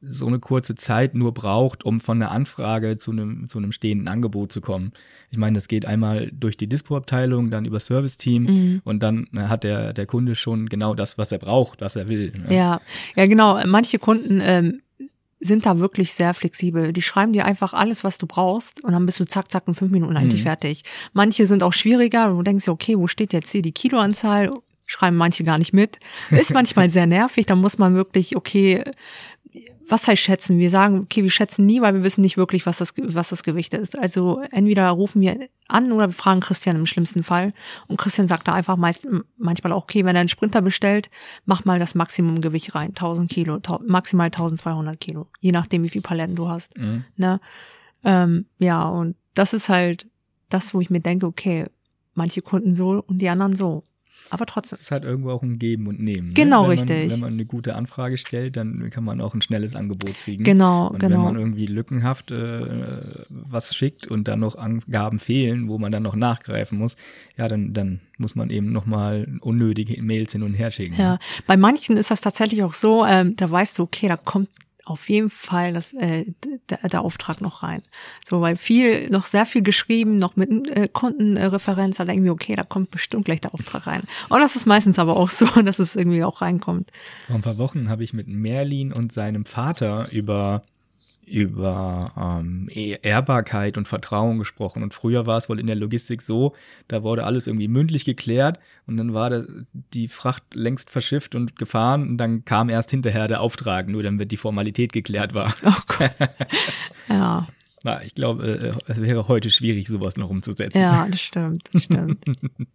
so 0.00 0.26
eine 0.26 0.38
kurze 0.38 0.74
Zeit 0.74 1.14
nur 1.14 1.34
braucht, 1.34 1.84
um 1.84 2.00
von 2.00 2.20
einer 2.20 2.30
Anfrage 2.30 2.96
zu 2.96 3.10
einem, 3.10 3.48
zu 3.48 3.58
einem 3.58 3.72
stehenden 3.72 4.08
Angebot 4.08 4.52
zu 4.52 4.60
kommen. 4.60 4.92
Ich 5.30 5.38
meine, 5.38 5.54
das 5.54 5.68
geht 5.68 5.84
einmal 5.84 6.30
durch 6.32 6.56
die 6.56 6.66
Dispo-Abteilung, 6.66 7.50
dann 7.50 7.64
über 7.64 7.80
Service-Team 7.80 8.42
Mhm. 8.44 8.80
und 8.84 9.02
dann 9.02 9.28
hat 9.34 9.64
der, 9.64 9.92
der 9.92 10.06
Kunde 10.06 10.34
schon 10.34 10.68
genau 10.68 10.94
das, 10.94 11.18
was 11.18 11.32
er 11.32 11.38
braucht, 11.38 11.80
was 11.80 11.96
er 11.96 12.08
will. 12.08 12.32
ne? 12.48 12.54
Ja, 12.54 12.80
ja 13.16 13.26
genau. 13.26 13.60
Manche 13.66 13.98
Kunden 13.98 14.40
ähm, 14.42 14.80
sind 15.40 15.64
da 15.66 15.78
wirklich 15.78 16.12
sehr 16.12 16.34
flexibel. 16.34 16.92
Die 16.92 17.02
schreiben 17.02 17.32
dir 17.32 17.46
einfach 17.46 17.72
alles, 17.72 18.04
was 18.04 18.18
du 18.18 18.26
brauchst 18.26 18.84
und 18.84 18.92
dann 18.92 19.06
bist 19.06 19.18
du 19.20 19.24
zack, 19.24 19.50
zack 19.50 19.64
in 19.66 19.74
fünf 19.74 19.90
Minuten 19.90 20.16
eigentlich 20.16 20.42
Mhm. 20.42 20.46
fertig. 20.48 20.84
Manche 21.14 21.46
sind 21.46 21.62
auch 21.62 21.72
schwieriger. 21.72 22.28
Du 22.28 22.42
denkst 22.42 22.66
dir, 22.66 22.72
okay, 22.72 22.98
wo 22.98 23.06
steht 23.06 23.32
jetzt 23.32 23.50
hier 23.50 23.62
die 23.62 23.72
Kiloanzahl? 23.72 24.50
Schreiben 24.86 25.16
manche 25.16 25.44
gar 25.44 25.56
nicht 25.56 25.72
mit. 25.72 25.98
Ist 26.30 26.52
manchmal 26.54 26.90
sehr 26.90 27.06
nervig. 27.06 27.46
Da 27.46 27.54
muss 27.54 27.78
man 27.78 27.94
wirklich, 27.94 28.36
okay, 28.36 28.82
was 29.88 30.06
heißt 30.06 30.22
schätzen? 30.22 30.58
Wir 30.58 30.70
sagen, 30.70 31.00
okay, 31.00 31.22
wir 31.22 31.30
schätzen 31.30 31.66
nie, 31.66 31.80
weil 31.80 31.94
wir 31.94 32.02
wissen 32.02 32.20
nicht 32.20 32.36
wirklich, 32.36 32.66
was 32.66 32.78
das, 32.78 32.94
was 32.96 33.30
das 33.30 33.42
Gewicht 33.42 33.74
ist. 33.74 33.98
Also 33.98 34.40
entweder 34.50 34.88
rufen 34.90 35.20
wir 35.20 35.48
an 35.68 35.92
oder 35.92 36.08
wir 36.08 36.12
fragen 36.12 36.40
Christian 36.40 36.76
im 36.76 36.86
schlimmsten 36.86 37.22
Fall. 37.22 37.52
Und 37.88 37.98
Christian 37.98 38.28
sagt 38.28 38.48
da 38.48 38.54
einfach 38.54 38.76
meist, 38.76 39.06
manchmal 39.36 39.72
auch, 39.72 39.84
okay, 39.84 40.04
wenn 40.04 40.16
er 40.16 40.20
einen 40.20 40.28
Sprinter 40.28 40.62
bestellt, 40.62 41.10
mach 41.44 41.64
mal 41.64 41.78
das 41.78 41.94
Maximumgewicht 41.94 42.74
rein. 42.74 42.90
1000 42.90 43.30
Kilo, 43.30 43.58
maximal 43.86 44.26
1200 44.26 45.00
Kilo. 45.00 45.26
Je 45.40 45.52
nachdem, 45.52 45.82
wie 45.82 45.88
viel 45.88 46.02
Paletten 46.02 46.36
du 46.36 46.48
hast. 46.48 46.76
Mhm. 46.78 47.04
Ne? 47.16 47.40
Ähm, 48.04 48.46
ja, 48.58 48.84
und 48.84 49.16
das 49.34 49.52
ist 49.52 49.68
halt 49.68 50.06
das, 50.48 50.74
wo 50.74 50.80
ich 50.80 50.90
mir 50.90 51.00
denke, 51.00 51.26
okay, 51.26 51.66
manche 52.14 52.42
Kunden 52.42 52.74
so 52.74 53.02
und 53.06 53.18
die 53.18 53.28
anderen 53.28 53.56
so. 53.56 53.84
Aber 54.28 54.46
trotzdem. 54.46 54.76
Es 54.76 54.82
ist 54.82 54.90
halt 54.90 55.04
irgendwo 55.04 55.30
auch 55.30 55.42
ein 55.42 55.58
Geben 55.58 55.86
und 55.86 56.00
Nehmen. 56.00 56.34
Genau, 56.34 56.62
ne? 56.62 56.68
wenn 56.68 56.78
richtig. 56.78 56.98
Man, 56.98 57.10
wenn 57.10 57.20
man 57.20 57.32
eine 57.32 57.44
gute 57.46 57.74
Anfrage 57.74 58.16
stellt, 58.18 58.56
dann 58.56 58.90
kann 58.90 59.04
man 59.04 59.20
auch 59.20 59.34
ein 59.34 59.42
schnelles 59.42 59.74
Angebot 59.74 60.14
kriegen. 60.22 60.44
Genau, 60.44 60.88
und 60.88 60.98
genau. 60.98 61.16
wenn 61.16 61.24
man 61.24 61.36
irgendwie 61.38 61.66
lückenhaft 61.66 62.30
äh, 62.30 63.24
was 63.28 63.74
schickt 63.74 64.06
und 64.06 64.28
dann 64.28 64.40
noch 64.40 64.56
Angaben 64.56 65.18
fehlen, 65.18 65.68
wo 65.68 65.78
man 65.78 65.90
dann 65.92 66.02
noch 66.02 66.14
nachgreifen 66.14 66.78
muss, 66.78 66.96
ja, 67.36 67.48
dann, 67.48 67.72
dann 67.72 68.00
muss 68.18 68.34
man 68.34 68.50
eben 68.50 68.70
nochmal 68.72 69.26
unnötige 69.40 70.00
Mails 70.02 70.32
hin 70.32 70.42
und 70.42 70.54
her 70.54 70.70
schicken. 70.70 70.96
Ja, 70.98 71.18
bei 71.46 71.56
manchen 71.56 71.96
ist 71.96 72.10
das 72.10 72.20
tatsächlich 72.20 72.62
auch 72.62 72.74
so, 72.74 73.04
ähm, 73.04 73.34
da 73.36 73.50
weißt 73.50 73.78
du, 73.78 73.84
okay, 73.84 74.08
da 74.08 74.16
kommt 74.16 74.48
auf 74.84 75.08
jeden 75.08 75.30
Fall 75.30 75.72
das, 75.72 75.92
äh, 75.94 76.26
der, 76.68 76.78
der 76.88 77.02
Auftrag 77.02 77.40
noch 77.40 77.62
rein. 77.62 77.82
So, 78.28 78.40
weil 78.40 78.56
viel, 78.56 79.10
noch 79.10 79.26
sehr 79.26 79.46
viel 79.46 79.62
geschrieben, 79.62 80.18
noch 80.18 80.36
mit 80.36 80.50
äh, 80.68 80.88
Kundenreferenz, 80.92 81.96
da 81.98 82.04
denken 82.04 82.24
wir, 82.24 82.32
okay, 82.32 82.54
da 82.54 82.62
kommt 82.62 82.90
bestimmt 82.90 83.24
gleich 83.24 83.40
der 83.40 83.54
Auftrag 83.54 83.86
rein. 83.86 84.02
Und 84.28 84.40
das 84.40 84.56
ist 84.56 84.66
meistens 84.66 84.98
aber 84.98 85.16
auch 85.16 85.30
so, 85.30 85.46
dass 85.64 85.78
es 85.78 85.96
irgendwie 85.96 86.24
auch 86.24 86.40
reinkommt. 86.40 86.90
Vor 87.26 87.36
ein 87.36 87.42
paar 87.42 87.58
Wochen 87.58 87.88
habe 87.88 88.04
ich 88.04 88.12
mit 88.12 88.28
Merlin 88.28 88.92
und 88.92 89.12
seinem 89.12 89.44
Vater 89.44 90.10
über 90.10 90.62
über 91.30 92.12
ähm, 92.16 92.68
Ehrbarkeit 92.74 93.78
und 93.78 93.86
Vertrauen 93.86 94.38
gesprochen. 94.38 94.82
Und 94.82 94.92
früher 94.92 95.26
war 95.26 95.38
es 95.38 95.48
wohl 95.48 95.60
in 95.60 95.66
der 95.68 95.76
Logistik 95.76 96.22
so, 96.22 96.54
da 96.88 97.02
wurde 97.02 97.24
alles 97.24 97.46
irgendwie 97.46 97.68
mündlich 97.68 98.04
geklärt 98.04 98.58
und 98.86 98.96
dann 98.96 99.14
war 99.14 99.30
das, 99.30 99.46
die 99.72 100.08
Fracht 100.08 100.42
längst 100.54 100.90
verschifft 100.90 101.34
und 101.34 101.56
gefahren 101.56 102.02
und 102.02 102.18
dann 102.18 102.44
kam 102.44 102.68
erst 102.68 102.90
hinterher 102.90 103.28
der 103.28 103.40
Auftrag, 103.40 103.88
nur 103.88 104.02
damit 104.02 104.32
die 104.32 104.36
Formalität 104.36 104.92
geklärt 104.92 105.32
war. 105.32 105.54
Oh 105.64 105.82
Gott. 105.86 106.10
ja. 107.08 107.46
Na, 107.82 108.02
ich 108.02 108.14
glaube, 108.14 108.76
äh, 108.88 108.92
es 108.92 109.00
wäre 109.00 109.28
heute 109.28 109.50
schwierig, 109.50 109.88
sowas 109.88 110.16
noch 110.16 110.28
umzusetzen. 110.28 110.78
Ja, 110.78 111.06
das 111.08 111.20
stimmt, 111.20 111.62
das 111.72 111.84
stimmt. 111.84 112.24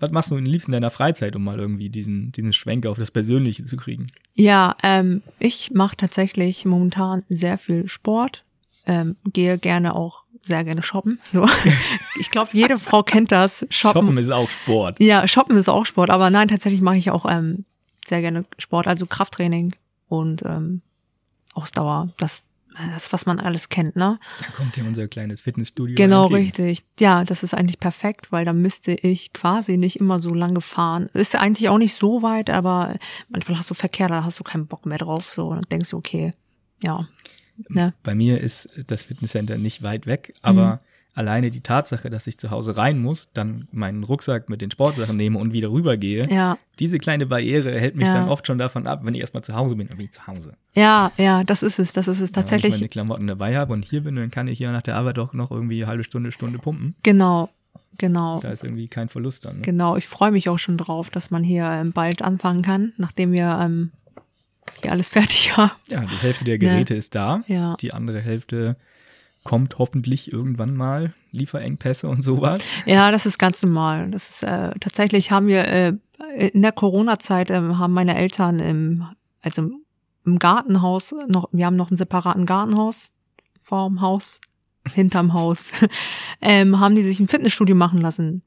Was 0.00 0.10
machst 0.10 0.30
du 0.30 0.36
in 0.36 0.46
liebsten 0.46 0.72
deiner 0.72 0.90
Freizeit, 0.90 1.36
um 1.36 1.44
mal 1.44 1.58
irgendwie 1.58 1.90
diesen, 1.90 2.32
diesen 2.32 2.52
Schwenk 2.52 2.86
auf 2.86 2.98
das 2.98 3.10
Persönliche 3.10 3.64
zu 3.64 3.76
kriegen? 3.76 4.06
Ja, 4.34 4.76
ähm, 4.82 5.22
ich 5.38 5.72
mache 5.72 5.96
tatsächlich 5.96 6.64
momentan 6.64 7.22
sehr 7.28 7.58
viel 7.58 7.88
Sport, 7.88 8.44
ähm, 8.86 9.16
gehe 9.32 9.58
gerne 9.58 9.94
auch 9.94 10.24
sehr 10.42 10.64
gerne 10.64 10.82
shoppen. 10.82 11.20
So, 11.30 11.46
ich 12.20 12.30
glaube, 12.30 12.50
jede 12.52 12.78
Frau 12.78 13.02
kennt 13.02 13.32
das. 13.32 13.66
Shoppen. 13.70 14.02
Shoppen 14.02 14.18
ist 14.18 14.30
auch 14.30 14.48
Sport. 14.48 15.00
Ja, 15.00 15.26
shoppen 15.28 15.56
ist 15.56 15.68
auch 15.68 15.86
Sport, 15.86 16.10
aber 16.10 16.30
nein, 16.30 16.48
tatsächlich 16.48 16.80
mache 16.80 16.96
ich 16.96 17.10
auch 17.10 17.26
ähm, 17.28 17.64
sehr 18.06 18.20
gerne 18.20 18.44
Sport, 18.58 18.86
also 18.86 19.06
Krafttraining 19.06 19.74
und 20.08 20.42
ähm, 20.42 20.82
Ausdauer. 21.54 22.08
Das 22.18 22.40
das, 22.92 23.12
was 23.12 23.26
man 23.26 23.38
alles 23.38 23.68
kennt, 23.68 23.96
ne? 23.96 24.18
Da 24.40 24.46
kommt 24.56 24.74
hier 24.74 24.84
unser 24.84 25.08
kleines 25.08 25.40
Fitnessstudio. 25.42 25.96
Genau, 25.96 26.24
entgegen. 26.24 26.42
richtig. 26.44 26.84
Ja, 26.98 27.24
das 27.24 27.42
ist 27.42 27.54
eigentlich 27.54 27.78
perfekt, 27.80 28.32
weil 28.32 28.44
da 28.44 28.52
müsste 28.52 28.92
ich 28.92 29.32
quasi 29.32 29.76
nicht 29.76 30.00
immer 30.00 30.20
so 30.20 30.32
lange 30.34 30.60
fahren. 30.60 31.08
Ist 31.14 31.36
eigentlich 31.36 31.68
auch 31.68 31.78
nicht 31.78 31.94
so 31.94 32.22
weit, 32.22 32.50
aber 32.50 32.94
manchmal 33.28 33.58
hast 33.58 33.70
du 33.70 33.74
Verkehr, 33.74 34.08
da 34.08 34.24
hast 34.24 34.38
du 34.40 34.44
keinen 34.44 34.66
Bock 34.66 34.86
mehr 34.86 34.98
drauf. 34.98 35.32
So, 35.34 35.48
und 35.48 35.56
dann 35.56 35.68
denkst 35.70 35.90
du, 35.90 35.96
okay, 35.98 36.32
ja. 36.82 37.06
Ne? 37.68 37.94
Bei 38.02 38.14
mir 38.14 38.40
ist 38.40 38.68
das 38.86 39.04
Fitnesscenter 39.04 39.58
nicht 39.58 39.82
weit 39.82 40.06
weg, 40.06 40.34
aber 40.42 40.74
Mhm. 40.76 40.78
Alleine 41.14 41.50
die 41.50 41.60
Tatsache, 41.60 42.08
dass 42.08 42.26
ich 42.26 42.38
zu 42.38 42.50
Hause 42.50 42.76
rein 42.76 42.98
muss, 43.00 43.28
dann 43.34 43.68
meinen 43.70 44.02
Rucksack 44.02 44.48
mit 44.48 44.60
den 44.62 44.70
Sportsachen 44.70 45.16
nehme 45.16 45.38
und 45.38 45.52
wieder 45.52 45.70
rübergehe, 45.70 46.26
Ja, 46.30 46.56
diese 46.78 46.98
kleine 46.98 47.26
Barriere 47.26 47.78
hält 47.78 47.96
mich 47.96 48.06
Ja. 48.06 48.14
dann 48.14 48.28
oft 48.28 48.46
schon 48.46 48.56
davon 48.58 48.86
ab, 48.86 49.00
wenn 49.04 49.14
ich 49.14 49.20
erstmal 49.20 49.44
zu 49.44 49.54
Hause 49.54 49.76
bin, 49.76 49.88
dann 49.88 49.98
bin 49.98 50.06
ich 50.06 50.12
zu 50.12 50.26
Hause. 50.26 50.54
ja, 50.74 51.12
ja, 51.18 51.44
das 51.44 51.62
ist 51.62 51.78
es, 51.78 51.92
das 51.92 52.08
ist 52.08 52.20
es 52.20 52.30
Ja, 52.30 52.36
Wenn 52.36 52.42
ich 52.44 52.50
tatsächlich. 52.50 52.74
meine 52.76 52.88
Klamotten 52.88 53.26
dabei 53.26 53.58
habe 53.58 53.72
und 53.74 53.84
hier 53.84 54.02
bin, 54.02 54.16
dann 54.16 54.30
kann 54.30 54.48
ich 54.48 54.56
hier 54.58 54.72
nach 54.72 54.82
der 54.82 54.96
Arbeit 54.96 55.18
auch 55.18 55.32
noch 55.34 55.50
irgendwie 55.50 55.82
eine 55.82 55.86
halbe 55.88 56.04
Stunde, 56.04 56.32
Stunde 56.32 56.58
pumpen. 56.58 56.94
Genau, 57.02 57.50
genau. 57.98 58.40
Da 58.40 58.50
ist 58.50 58.64
irgendwie 58.64 58.88
kein 58.88 59.08
Verlust 59.10 59.44
dann. 59.44 59.56
Ne? 59.56 59.62
Genau, 59.62 59.96
ich 59.96 60.06
freue 60.08 60.30
mich 60.32 60.48
auch 60.48 60.58
schon 60.58 60.78
drauf, 60.78 61.10
dass 61.10 61.30
man 61.30 61.44
hier 61.44 61.64
ähm, 61.70 61.92
bald 61.92 62.22
anfangen 62.22 62.62
kann, 62.62 62.94
nachdem 62.96 63.32
wir 63.32 63.58
ähm, 63.62 63.92
hier 64.80 64.92
alles 64.92 65.10
fertig 65.10 65.54
haben. 65.58 65.72
Ja, 65.90 66.00
die 66.06 66.16
Hälfte 66.16 66.44
der 66.46 66.56
Geräte 66.56 66.94
ist 66.94 67.14
da. 67.14 67.42
Ja. 67.48 67.76
Die 67.80 67.92
andere 67.92 68.20
Hälfte 68.20 68.76
kommt 69.44 69.78
hoffentlich 69.78 70.32
irgendwann 70.32 70.76
mal. 70.76 71.14
Lieferengpässe 71.30 72.08
und 72.08 72.22
sowas. 72.22 72.62
Ja, 72.86 73.10
das 73.10 73.26
ist 73.26 73.38
ganz 73.38 73.62
normal. 73.62 74.10
Das 74.10 74.28
ist 74.28 74.42
äh, 74.42 74.70
tatsächlich 74.80 75.30
haben 75.30 75.46
wir 75.46 75.66
äh, 75.66 75.94
in 76.36 76.62
der 76.62 76.72
Corona-Zeit 76.72 77.50
äh, 77.50 77.54
haben 77.54 77.92
meine 77.92 78.16
Eltern 78.16 78.60
im 78.60 79.06
also 79.40 79.70
im 80.24 80.38
Gartenhaus 80.38 81.14
noch 81.28 81.48
wir 81.52 81.66
haben 81.66 81.76
noch 81.76 81.90
einen 81.90 81.96
separaten 81.96 82.46
Gartenhaus 82.46 83.12
vorm 83.62 84.00
Haus 84.00 84.40
hinterm 84.94 85.32
Haus 85.32 85.72
ähm, 86.40 86.78
haben 86.78 86.94
die 86.94 87.02
sich 87.02 87.18
ein 87.18 87.28
Fitnessstudio 87.28 87.74
machen 87.74 88.00
lassen 88.00 88.42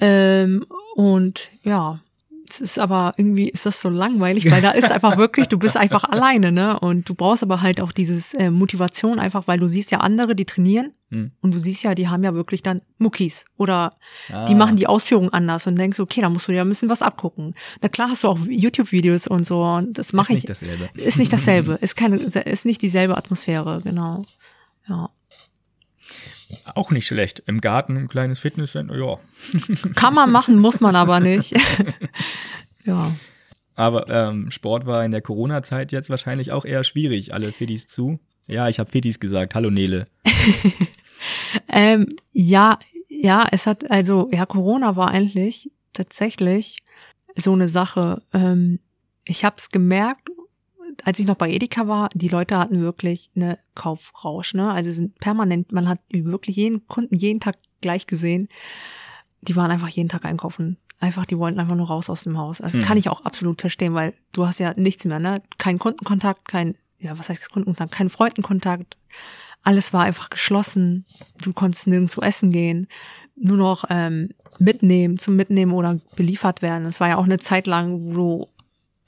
ähm, 0.00 0.64
und 0.94 1.50
ja 1.62 2.00
es 2.52 2.60
ist 2.60 2.78
aber 2.78 3.14
irgendwie 3.16 3.48
ist 3.48 3.66
das 3.66 3.80
so 3.80 3.88
langweilig, 3.88 4.50
weil 4.50 4.60
da 4.62 4.70
ist 4.72 4.90
einfach 4.92 5.16
wirklich, 5.16 5.48
du 5.48 5.58
bist 5.58 5.76
einfach 5.76 6.04
alleine, 6.04 6.52
ne? 6.52 6.78
Und 6.78 7.08
du 7.08 7.14
brauchst 7.14 7.42
aber 7.42 7.62
halt 7.62 7.80
auch 7.80 7.92
dieses 7.92 8.34
äh, 8.34 8.50
Motivation 8.50 9.18
einfach, 9.18 9.46
weil 9.48 9.58
du 9.58 9.68
siehst 9.68 9.90
ja 9.90 9.98
andere, 9.98 10.34
die 10.34 10.44
trainieren 10.44 10.92
Hm. 11.10 11.30
und 11.42 11.54
du 11.54 11.58
siehst 11.58 11.82
ja, 11.82 11.94
die 11.94 12.08
haben 12.08 12.22
ja 12.24 12.32
wirklich 12.34 12.62
dann 12.62 12.80
Muckis 12.98 13.44
oder 13.58 13.90
Ah. 14.32 14.44
die 14.46 14.54
machen 14.54 14.76
die 14.76 14.86
Ausführung 14.86 15.30
anders 15.30 15.66
und 15.66 15.76
denkst, 15.76 16.00
okay, 16.00 16.20
da 16.22 16.30
musst 16.30 16.48
du 16.48 16.52
ja 16.52 16.62
ein 16.62 16.68
bisschen 16.68 16.88
was 16.88 17.02
abgucken. 17.02 17.54
Na 17.82 17.88
klar 17.88 18.08
hast 18.10 18.24
du 18.24 18.28
auch 18.28 18.38
YouTube-Videos 18.48 19.26
und 19.26 19.44
so 19.44 19.62
und 19.62 19.98
das 19.98 20.12
mache 20.14 20.32
ich. 20.32 20.44
Ist 20.44 20.62
nicht 20.62 20.62
dasselbe. 20.62 20.88
Ist 21.00 21.18
nicht 21.18 21.32
dasselbe, 21.32 21.72
ist 21.82 21.96
keine, 21.96 22.16
ist 22.16 22.64
nicht 22.64 22.80
dieselbe 22.82 23.16
Atmosphäre, 23.16 23.80
genau. 23.84 24.22
Ja. 24.88 25.10
Auch 26.74 26.90
nicht 26.90 27.06
schlecht. 27.06 27.42
Im 27.46 27.60
Garten 27.60 27.96
ein 27.96 28.08
kleines 28.08 28.38
Fitnesscenter, 28.38 28.96
ja. 28.96 29.18
Kann 29.94 30.14
man 30.14 30.30
machen, 30.30 30.58
muss 30.58 30.80
man 30.80 30.96
aber 30.96 31.20
nicht. 31.20 31.54
ja. 32.84 33.12
Aber 33.74 34.08
ähm, 34.08 34.50
Sport 34.50 34.86
war 34.86 35.04
in 35.04 35.10
der 35.10 35.22
Corona-Zeit 35.22 35.92
jetzt 35.92 36.10
wahrscheinlich 36.10 36.52
auch 36.52 36.64
eher 36.64 36.84
schwierig. 36.84 37.32
Alle 37.34 37.52
Fittis 37.52 37.88
zu. 37.88 38.20
Ja, 38.46 38.68
ich 38.68 38.78
habe 38.78 38.90
Fittis 38.90 39.20
gesagt. 39.20 39.54
Hallo 39.54 39.70
Nele. 39.70 40.06
Ähm, 41.68 42.08
ja, 42.32 42.78
ja, 43.08 43.46
es 43.50 43.66
hat, 43.66 43.90
also, 43.90 44.28
ja, 44.32 44.46
Corona 44.46 44.96
war 44.96 45.10
eigentlich 45.10 45.70
tatsächlich 45.92 46.78
so 47.36 47.52
eine 47.52 47.68
Sache. 47.68 48.22
Ähm, 48.32 48.80
ich 49.24 49.44
habe 49.44 49.56
es 49.58 49.70
gemerkt, 49.70 50.28
als 51.04 51.18
ich 51.18 51.26
noch 51.26 51.36
bei 51.36 51.50
Edeka 51.50 51.88
war, 51.88 52.08
die 52.14 52.28
Leute 52.28 52.58
hatten 52.58 52.80
wirklich 52.80 53.30
eine 53.34 53.58
Kaufrausch, 53.74 54.54
ne? 54.54 54.70
Also 54.70 54.90
sind 54.92 55.18
permanent, 55.18 55.72
man 55.72 55.88
hat 55.88 56.00
wirklich 56.12 56.56
jeden 56.56 56.86
Kunden 56.86 57.14
jeden 57.16 57.40
Tag 57.40 57.56
gleich 57.80 58.06
gesehen. 58.06 58.48
Die 59.42 59.56
waren 59.56 59.70
einfach 59.70 59.88
jeden 59.88 60.08
Tag 60.08 60.24
einkaufen. 60.24 60.76
Einfach, 61.00 61.26
die 61.26 61.36
wollten 61.38 61.58
einfach 61.58 61.74
nur 61.74 61.88
raus 61.88 62.08
aus 62.08 62.22
dem 62.24 62.38
Haus. 62.38 62.60
Also 62.60 62.78
das 62.78 62.84
Mhm. 62.84 62.88
kann 62.88 62.98
ich 62.98 63.08
auch 63.08 63.24
absolut 63.24 63.60
verstehen, 63.60 63.94
weil 63.94 64.14
du 64.32 64.46
hast 64.46 64.60
ja 64.60 64.72
nichts 64.76 65.04
mehr, 65.04 65.18
ne? 65.18 65.42
Kein 65.58 65.78
Kundenkontakt, 65.78 66.46
kein, 66.46 66.76
ja, 66.98 67.18
was 67.18 67.28
heißt 67.28 67.50
Kundenkontakt, 67.50 67.90
kein 67.92 68.08
Freundenkontakt. 68.10 68.96
Alles 69.64 69.92
war 69.92 70.02
einfach 70.04 70.30
geschlossen. 70.30 71.04
Du 71.40 71.52
konntest 71.52 71.86
nirgendwo 71.86 72.20
essen 72.20 72.50
gehen. 72.52 72.86
Nur 73.34 73.56
noch 73.56 73.84
ähm, 73.90 74.30
mitnehmen, 74.58 75.18
zum 75.18 75.34
Mitnehmen 75.36 75.72
oder 75.72 75.98
beliefert 76.16 76.62
werden. 76.62 76.86
Es 76.86 77.00
war 77.00 77.08
ja 77.08 77.16
auch 77.16 77.24
eine 77.24 77.38
Zeit 77.38 77.66
lang, 77.66 78.14
wo 78.14 78.48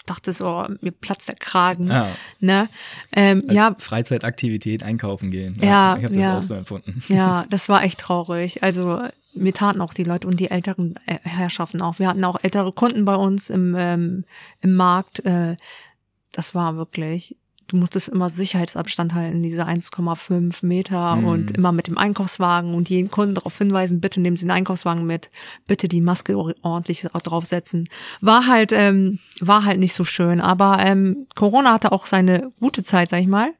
du 0.07 0.13
dachtest, 0.13 0.41
oh, 0.41 0.67
mir 0.81 0.93
platzt 0.93 1.29
der 1.29 1.37
Kragen. 1.37 1.91
Ah, 1.91 2.11
Ne? 2.41 2.69
Ähm, 3.13 3.45
als 3.47 3.57
ja, 3.57 3.77
Freizeitaktivität 3.79 4.83
einkaufen 4.83 5.31
gehen. 5.31 5.59
Ja, 5.61 5.97
ich 5.97 6.05
habe 6.05 6.15
das 6.15 6.23
ja. 6.23 6.39
auch 6.39 6.43
so 6.43 6.55
empfunden. 6.55 7.03
ja, 7.09 7.45
das 7.51 7.69
war 7.69 7.83
echt 7.83 8.01
traurig. 8.01 8.63
Also 8.63 9.03
mir 9.35 9.53
taten 9.53 9.81
auch 9.81 9.95
die 9.95 10.05
Leute 10.05 10.27
und 10.27 10.41
die 10.41 10.51
älteren 10.51 10.95
äh, 11.07 11.19
Herrschaften 11.23 11.81
auch. 11.83 11.99
Wir 11.99 12.09
hatten 12.09 12.25
auch 12.25 12.39
ältere 12.43 12.73
Kunden 12.73 13.05
bei 13.05 13.17
uns 13.17 13.51
im, 13.51 13.75
ähm, 13.79 14.25
im 14.61 14.75
Markt. 14.75 15.25
Äh, 15.25 15.57
das 16.33 16.55
war 16.55 16.77
wirklich, 16.77 17.37
du 17.69 17.77
musstest 17.77 18.09
immer 18.09 18.29
Sicherheitsabstand 18.31 19.15
halten, 19.15 19.43
diese 19.43 19.67
1,5 19.67 20.65
Meter 20.65 21.17
Mhm. 21.17 21.25
und 21.25 21.51
immer 21.53 21.73
mit 21.73 21.87
dem 21.87 21.97
Einkaufswagen 21.99 22.75
und 22.75 22.89
jeden 22.91 23.11
Kunden 23.11 23.35
darauf 23.35 23.57
hinweisen, 23.59 24.01
bitte 24.01 24.21
nehmen 24.21 24.37
Sie 24.37 24.45
den 24.47 24.51
Einkaufswagen 24.51 25.07
mit, 25.07 25.31
bitte 25.67 25.89
die 25.89 26.01
Maske 26.01 26.37
or- 26.37 26.55
ordentlich 26.63 27.03
draufsetzen. 27.03 27.89
War 28.21 28.47
halt, 28.47 28.73
ähm, 28.73 29.19
war 29.41 29.65
halt 29.65 29.79
nicht 29.81 29.95
so 29.95 30.05
schön. 30.05 30.41
Aber 30.41 30.79
ähm, 30.81 31.27
Corona 31.35 31.73
hatte 31.73 31.93
auch 31.93 32.07
seine 32.07 32.51
gute 32.61 32.83
Zeit, 32.83 33.09
sag 33.11 33.21
ich 33.21 33.27
mal. 33.29 33.53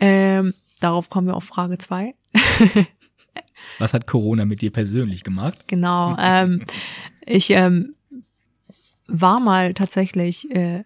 Ähm, 0.00 0.54
darauf 0.80 1.10
kommen 1.10 1.26
wir 1.26 1.36
auf 1.36 1.44
Frage 1.44 1.76
zwei. 1.78 2.14
Was 3.78 3.92
hat 3.92 4.06
Corona 4.06 4.44
mit 4.44 4.60
dir 4.62 4.70
persönlich 4.72 5.24
gemacht? 5.24 5.64
Genau. 5.66 6.16
Ähm, 6.20 6.62
ich 7.24 7.50
ähm, 7.50 7.94
war 9.06 9.40
mal 9.40 9.74
tatsächlich 9.74 10.50
äh, 10.50 10.84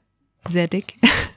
sehr 0.48 0.66
dick 0.68 0.98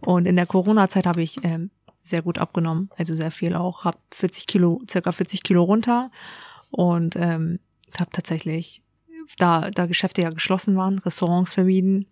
und 0.00 0.26
in 0.26 0.36
der 0.36 0.46
Corona-Zeit 0.46 1.06
habe 1.06 1.22
ich 1.22 1.42
ähm, 1.44 1.70
sehr 2.00 2.22
gut 2.22 2.38
abgenommen, 2.38 2.90
also 2.96 3.14
sehr 3.14 3.30
viel 3.30 3.54
auch, 3.54 3.84
habe 3.84 3.98
40 4.12 4.46
Kilo, 4.46 4.82
circa 4.90 5.12
40 5.12 5.42
Kilo 5.42 5.62
runter 5.62 6.10
und 6.70 7.16
ähm, 7.16 7.60
habe 7.98 8.10
tatsächlich, 8.10 8.82
da, 9.38 9.70
da 9.70 9.86
Geschäfte 9.86 10.22
ja 10.22 10.30
geschlossen 10.30 10.76
waren, 10.76 10.98
Restaurants 10.98 11.54
vermieden, 11.54 12.06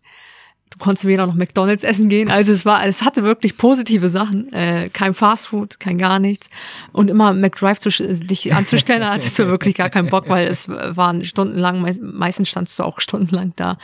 Du 0.71 0.79
konntest 0.79 1.05
weder 1.05 1.27
noch 1.27 1.35
McDonalds 1.35 1.83
essen 1.83 2.09
gehen. 2.09 2.31
Also 2.31 2.53
es 2.53 2.65
war, 2.65 2.87
es 2.87 3.03
hatte 3.03 3.25
wirklich 3.25 3.57
positive 3.57 4.09
Sachen. 4.09 4.53
Äh, 4.53 4.89
kein 4.89 5.15
Fastfood, 5.15 5.81
kein 5.81 5.99
gar 5.99 6.21
nichts. 6.21 6.49
Und 6.93 7.11
immer 7.11 7.33
McDrive 7.33 7.81
zu, 7.81 7.91
dich 7.91 8.55
anzustellen, 8.55 9.01
da 9.01 9.11
hattest 9.15 9.37
du 9.39 9.47
wirklich 9.47 9.75
gar 9.75 9.91
keinen 9.91 10.09
Bock, 10.09 10.29
weil 10.29 10.47
es 10.47 10.69
waren 10.69 11.25
stundenlang, 11.25 11.85
meistens 12.01 12.49
standst 12.49 12.79
du 12.79 12.85
auch 12.85 13.01
stundenlang 13.01 13.53
da. 13.57 13.79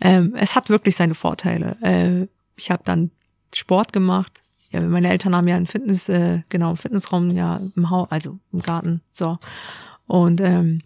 Ähm, 0.00 0.34
es 0.36 0.56
hat 0.56 0.70
wirklich 0.70 0.96
seine 0.96 1.14
Vorteile. 1.14 1.76
Äh, 1.80 2.26
ich 2.56 2.70
habe 2.70 2.82
dann 2.84 3.10
Sport 3.54 3.92
gemacht. 3.92 4.32
Ja, 4.70 4.80
meine 4.80 5.10
Eltern 5.10 5.36
haben 5.36 5.48
ja 5.48 5.56
einen 5.56 5.66
Fitness, 5.66 6.08
äh, 6.08 6.42
genau, 6.48 6.68
einen 6.68 6.76
Fitnessraum 6.76 7.30
ja 7.30 7.60
im 7.76 7.90
Haus, 7.90 8.10
also 8.10 8.38
im 8.52 8.60
Garten, 8.60 9.02
so. 9.12 9.38
Und 10.06 10.40
ähm, 10.40 10.82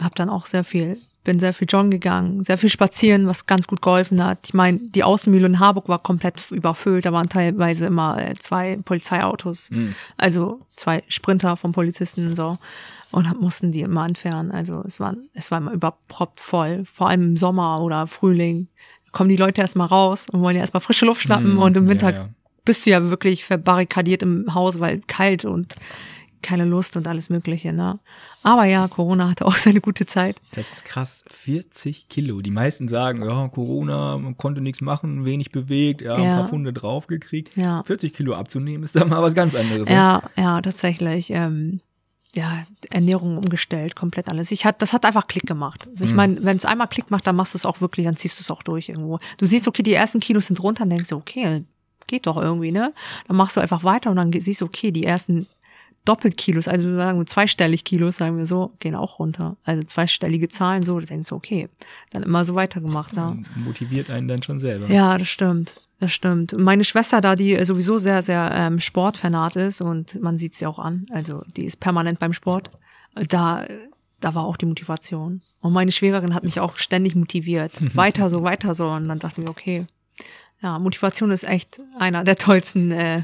habe 0.00 0.14
dann 0.14 0.28
auch 0.28 0.46
sehr 0.46 0.64
viel 0.64 0.96
bin 1.28 1.40
sehr 1.40 1.52
viel 1.52 1.68
joggen 1.68 1.90
gegangen, 1.90 2.42
sehr 2.42 2.56
viel 2.56 2.70
spazieren, 2.70 3.26
was 3.26 3.44
ganz 3.44 3.66
gut 3.66 3.82
geholfen 3.82 4.24
hat. 4.24 4.38
Ich 4.46 4.54
meine, 4.54 4.78
die 4.78 5.04
Außenmühle 5.04 5.44
in 5.44 5.60
Harburg 5.60 5.86
war 5.86 5.98
komplett 5.98 6.50
überfüllt. 6.50 7.04
Da 7.04 7.12
waren 7.12 7.28
teilweise 7.28 7.84
immer 7.84 8.18
äh, 8.18 8.34
zwei 8.36 8.78
Polizeiautos, 8.82 9.70
mhm. 9.70 9.94
also 10.16 10.62
zwei 10.74 11.04
Sprinter 11.08 11.58
vom 11.58 11.72
Polizisten 11.72 12.28
und 12.28 12.34
so. 12.34 12.56
Und 13.10 13.40
mussten 13.42 13.72
die 13.72 13.82
immer 13.82 14.06
entfernen. 14.06 14.50
Also 14.50 14.82
es 14.86 15.00
war, 15.00 15.16
es 15.34 15.50
war 15.50 15.58
immer 15.58 15.74
überproppt 15.74 16.40
voll. 16.40 16.86
Vor 16.86 17.10
allem 17.10 17.22
im 17.22 17.36
Sommer 17.36 17.82
oder 17.82 18.06
Frühling 18.06 18.68
kommen 19.18 19.30
die 19.30 19.36
Leute 19.36 19.60
erstmal 19.60 19.88
raus 19.88 20.28
und 20.30 20.42
wollen 20.42 20.54
ja 20.54 20.60
erstmal 20.60 20.80
frische 20.80 21.04
Luft 21.04 21.22
schnappen. 21.22 21.54
Mhm, 21.54 21.58
und 21.58 21.76
im 21.76 21.88
Winter 21.88 22.10
ja, 22.12 22.16
ja. 22.18 22.28
bist 22.64 22.86
du 22.86 22.90
ja 22.90 23.10
wirklich 23.10 23.44
verbarrikadiert 23.44 24.22
im 24.22 24.54
Haus, 24.54 24.78
weil 24.78 25.00
kalt 25.08 25.44
und 25.44 25.74
keine 26.40 26.64
Lust 26.64 26.96
und 26.96 27.08
alles 27.08 27.28
Mögliche, 27.28 27.72
ne? 27.72 27.98
Aber 28.44 28.64
ja, 28.66 28.86
Corona 28.86 29.28
hatte 29.28 29.44
auch 29.44 29.56
seine 29.56 29.80
gute 29.80 30.06
Zeit. 30.06 30.36
Das 30.52 30.70
ist 30.70 30.84
krass. 30.84 31.24
40 31.32 32.08
Kilo. 32.08 32.42
Die 32.42 32.52
meisten 32.52 32.86
sagen, 32.86 33.28
ja, 33.28 33.48
Corona, 33.48 34.16
man 34.18 34.36
konnte 34.36 34.60
nichts 34.60 34.82
machen, 34.82 35.24
wenig 35.24 35.50
bewegt, 35.50 36.00
ja, 36.00 36.16
ja. 36.16 36.22
ein 36.22 36.40
paar 36.42 36.48
Funde 36.48 36.72
draufgekriegt. 36.72 37.56
Ja. 37.56 37.82
40 37.82 38.12
Kilo 38.12 38.36
abzunehmen 38.36 38.84
ist 38.84 38.94
da 38.94 39.04
mal 39.04 39.20
was 39.20 39.34
ganz 39.34 39.56
anderes. 39.56 39.88
Ne? 39.88 39.94
Ja, 39.96 40.22
ja, 40.36 40.62
tatsächlich. 40.62 41.30
Ähm, 41.30 41.80
ja, 42.34 42.66
Ernährung 42.90 43.38
umgestellt, 43.38 43.96
komplett 43.96 44.28
alles. 44.28 44.50
Ich 44.50 44.64
hat, 44.64 44.82
das 44.82 44.92
hat 44.92 45.04
einfach 45.04 45.26
Klick 45.26 45.46
gemacht. 45.46 45.88
Ich 46.00 46.10
mhm. 46.10 46.16
meine, 46.16 46.44
wenn 46.44 46.56
es 46.56 46.64
einmal 46.64 46.88
Klick 46.88 47.10
macht, 47.10 47.26
dann 47.26 47.36
machst 47.36 47.54
du 47.54 47.58
es 47.58 47.66
auch 47.66 47.80
wirklich, 47.80 48.04
dann 48.06 48.16
ziehst 48.16 48.38
du 48.38 48.42
es 48.42 48.50
auch 48.50 48.62
durch 48.62 48.88
irgendwo. 48.88 49.18
Du 49.38 49.46
siehst, 49.46 49.66
okay, 49.66 49.82
die 49.82 49.94
ersten 49.94 50.20
Kilos 50.20 50.46
sind 50.46 50.62
runter, 50.62 50.80
dann 50.80 50.90
denkst 50.90 51.08
du, 51.08 51.16
okay, 51.16 51.64
geht 52.06 52.26
doch 52.26 52.36
irgendwie, 52.36 52.72
ne? 52.72 52.92
Dann 53.26 53.36
machst 53.36 53.56
du 53.56 53.60
einfach 53.60 53.84
weiter 53.84 54.10
und 54.10 54.16
dann 54.16 54.32
siehst 54.32 54.60
du, 54.60 54.64
okay, 54.64 54.90
die 54.90 55.04
ersten 55.04 55.46
doppelt 56.08 56.36
Kilos, 56.36 56.68
also 56.68 56.94
sagen 56.96 57.18
wir 57.18 57.26
zweistellig 57.26 57.84
Kilos, 57.84 58.16
sagen 58.16 58.38
wir 58.38 58.46
so, 58.46 58.72
gehen 58.80 58.94
auch 58.94 59.18
runter. 59.18 59.56
Also 59.64 59.82
zweistellige 59.82 60.48
Zahlen 60.48 60.82
so, 60.82 60.98
du 60.98 61.06
denkst, 61.06 61.32
okay, 61.32 61.68
dann 62.10 62.22
immer 62.22 62.44
so 62.44 62.54
weitergemacht. 62.54 63.14
Ja. 63.14 63.36
Motiviert 63.56 64.10
einen 64.10 64.26
dann 64.26 64.42
schon 64.42 64.58
selber. 64.58 64.88
Ja, 64.88 65.18
das 65.18 65.28
stimmt. 65.28 65.72
Das 66.00 66.12
stimmt. 66.12 66.56
meine 66.56 66.84
Schwester 66.84 67.20
da, 67.20 67.34
die 67.34 67.62
sowieso 67.64 67.98
sehr, 67.98 68.22
sehr 68.22 68.52
ähm, 68.54 68.78
sportfanat 68.78 69.56
ist 69.56 69.80
und 69.80 70.20
man 70.22 70.38
sieht 70.38 70.54
sie 70.54 70.64
auch 70.64 70.78
an, 70.78 71.06
also 71.10 71.42
die 71.56 71.64
ist 71.64 71.80
permanent 71.80 72.20
beim 72.20 72.32
Sport, 72.32 72.70
da, 73.14 73.66
da 74.20 74.34
war 74.34 74.44
auch 74.44 74.56
die 74.56 74.66
Motivation. 74.66 75.42
Und 75.60 75.72
meine 75.72 75.90
Schwägerin 75.90 76.34
hat 76.34 76.44
mich 76.44 76.60
auch 76.60 76.76
ständig 76.76 77.16
motiviert. 77.16 77.72
Weiter 77.96 78.30
so, 78.30 78.44
weiter 78.44 78.74
so. 78.74 78.88
Und 78.88 79.08
dann 79.08 79.18
dachten 79.18 79.42
wir, 79.42 79.50
okay, 79.50 79.86
ja, 80.62 80.78
Motivation 80.78 81.32
ist 81.32 81.44
echt 81.44 81.80
einer 81.98 82.24
der 82.24 82.36
tollsten 82.36 82.92
äh, 82.92 83.22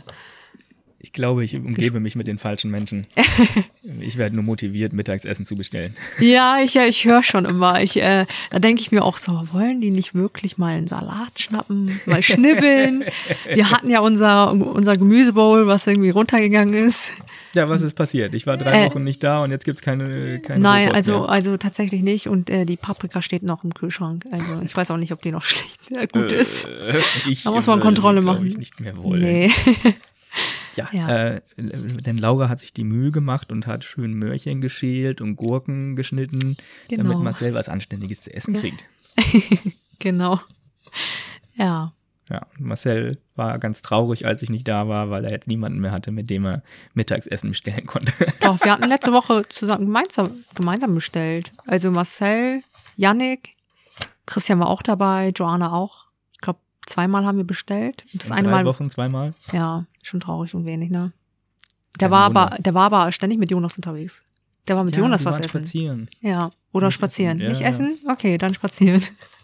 ich 1.05 1.13
glaube, 1.13 1.45
ich 1.45 1.55
umgebe 1.55 2.01
mich 2.01 2.17
mit 2.17 2.27
den 2.27 2.39
falschen 2.39 2.71
Menschen. 2.71 3.07
ich 4.01 4.17
werde 4.17 4.35
nur 4.35 4.43
motiviert, 4.43 4.95
Mittagsessen 4.95 5.45
zu 5.45 5.55
bestellen. 5.55 5.95
Ja, 6.19 6.61
ich, 6.65 6.77
ich 6.77 7.05
höre 7.05 7.23
schon 7.23 7.45
immer. 7.45 7.83
Ich, 7.83 8.01
äh, 8.01 8.25
da 8.51 8.59
denke 8.59 8.81
ich 8.81 8.91
mir 8.91 9.05
auch 9.05 9.19
so, 9.19 9.43
wollen 9.53 9.83
die 9.83 9.91
nicht 9.91 10.15
wirklich 10.15 10.57
mal 10.57 10.79
einen 10.79 10.87
Salat 10.87 11.39
schnappen, 11.39 12.01
mal 12.07 12.23
schnibbeln? 12.23 13.05
Wir 13.53 13.71
hatten 13.71 13.91
ja 13.91 14.01
unser, 14.01 14.53
unser 14.53 14.97
Gemüsebowl, 14.97 15.67
was 15.67 15.87
irgendwie 15.87 16.09
runtergegangen 16.09 16.73
ist. 16.73 17.13
Ja, 17.53 17.69
was 17.69 17.83
ist 17.83 17.95
passiert? 17.95 18.33
Ich 18.33 18.47
war 18.47 18.57
drei 18.57 18.85
äh, 18.85 18.87
Wochen 18.87 19.05
nicht 19.05 19.23
da 19.23 19.45
und 19.45 19.51
jetzt 19.51 19.67
gibt's 19.67 19.83
keine, 19.83 20.41
keine 20.41 20.63
Nein, 20.63 20.91
also, 20.91 21.21
mehr. 21.21 21.29
also 21.29 21.57
tatsächlich 21.59 22.01
nicht. 22.01 22.29
Und 22.29 22.49
äh, 22.49 22.65
die 22.65 22.79
Paprika 22.79 23.21
steht 23.21 23.43
noch 23.43 23.63
im 23.63 23.75
Kühlschrank. 23.75 24.25
Also 24.33 24.63
ich 24.65 24.75
weiß 24.75 24.91
auch 24.91 24.97
nicht, 24.97 25.13
ob 25.13 25.21
die 25.21 25.33
noch 25.33 25.43
schlecht 25.45 25.91
äh, 25.91 26.07
gut 26.07 26.33
ist. 26.33 26.65
Äh, 26.65 27.35
da 27.45 27.51
muss 27.51 27.67
man 27.67 27.81
Kontrolle 27.81 28.23
machen. 28.23 28.47
Ich 28.47 28.57
nicht 28.57 28.81
mehr 28.81 28.97
wollen. 28.97 29.21
Nee. 29.21 29.53
Ja, 30.77 30.89
ja. 30.93 31.09
Äh, 31.09 31.41
denn 31.57 32.19
Laura 32.19 32.49
hat 32.49 32.59
sich 32.59 32.73
die 32.73 32.83
Mühe 32.83 33.13
gemacht 33.13 33.53
und 33.53 33.67
hat 33.69 33.85
schön 33.85 34.13
Möhrchen 34.15 34.61
geschält 34.61 35.21
und 35.21 35.37
Gurken 35.37 35.95
geschnitten, 35.95 36.57
genau. 36.89 37.05
damit 37.05 37.23
Marcel 37.23 37.55
was 37.55 37.69
Anständiges 37.69 38.23
zu 38.23 38.35
essen 38.35 38.55
kriegt. 38.55 38.85
genau. 40.01 40.41
Ja. 41.55 41.93
Ja, 42.31 42.47
Marcel 42.59 43.19
war 43.37 43.59
ganz 43.59 43.83
traurig, 43.83 44.27
als 44.27 44.43
ich 44.43 44.49
nicht 44.49 44.67
da 44.67 44.89
war, 44.89 45.11
weil 45.11 45.25
er 45.25 45.31
jetzt 45.31 45.47
niemanden 45.47 45.79
mehr 45.79 45.93
hatte, 45.93 46.11
mit 46.11 46.31
dem 46.31 46.47
er 46.47 46.63
Mittagsessen 46.95 47.51
bestellen 47.51 47.87
konnte. 47.87 48.13
Doch, 48.41 48.65
wir 48.65 48.73
hatten 48.73 48.89
letzte 48.89 49.13
Woche 49.13 49.45
zusammen 49.51 49.87
gemeinsam, 49.87 50.31
gemeinsam 50.55 50.95
bestellt. 50.95 51.53
Also 51.67 51.91
Marcel, 51.91 52.63
Yannick, 52.97 53.55
Christian 54.27 54.59
war 54.59 54.69
auch 54.69 54.83
dabei, 54.83 55.33
Joanna 55.37 55.73
auch 55.73 56.04
zweimal 56.87 57.25
haben 57.25 57.39
wir 57.39 57.45
bestellt. 57.45 58.05
Das 58.15 58.29
In 58.29 58.35
eine 58.37 58.49
drei 58.49 58.63
Mal. 58.63 58.65
Wochen 58.67 58.91
zweimal? 58.91 59.35
Ja, 59.53 59.87
schon 60.03 60.21
traurig 60.21 60.55
und 60.55 60.65
wenig, 60.65 60.91
ne? 60.91 61.13
Der 62.01 62.11
war 62.11 62.25
aber, 62.25 62.57
der 62.59 62.75
war 62.75 62.93
aber 62.93 63.13
ständig 63.13 63.39
mit 63.39 63.51
Jonas 63.51 63.77
unterwegs. 63.77 64.25
Der 64.67 64.77
war 64.77 64.85
mit 64.85 64.97
ja, 64.97 65.03
Jonas 65.03 65.25
was 65.25 65.39
essen. 65.39 65.49
spazieren. 65.49 66.09
Ja, 66.21 66.51
oder 66.73 66.87
Nicht 66.87 66.95
spazieren. 66.95 67.41
Essen. 67.41 67.49
Nicht 67.49 67.61
ja. 67.61 67.69
essen? 67.69 67.99
Okay, 68.09 68.39
dann 68.39 68.55
spazieren. 68.55 69.03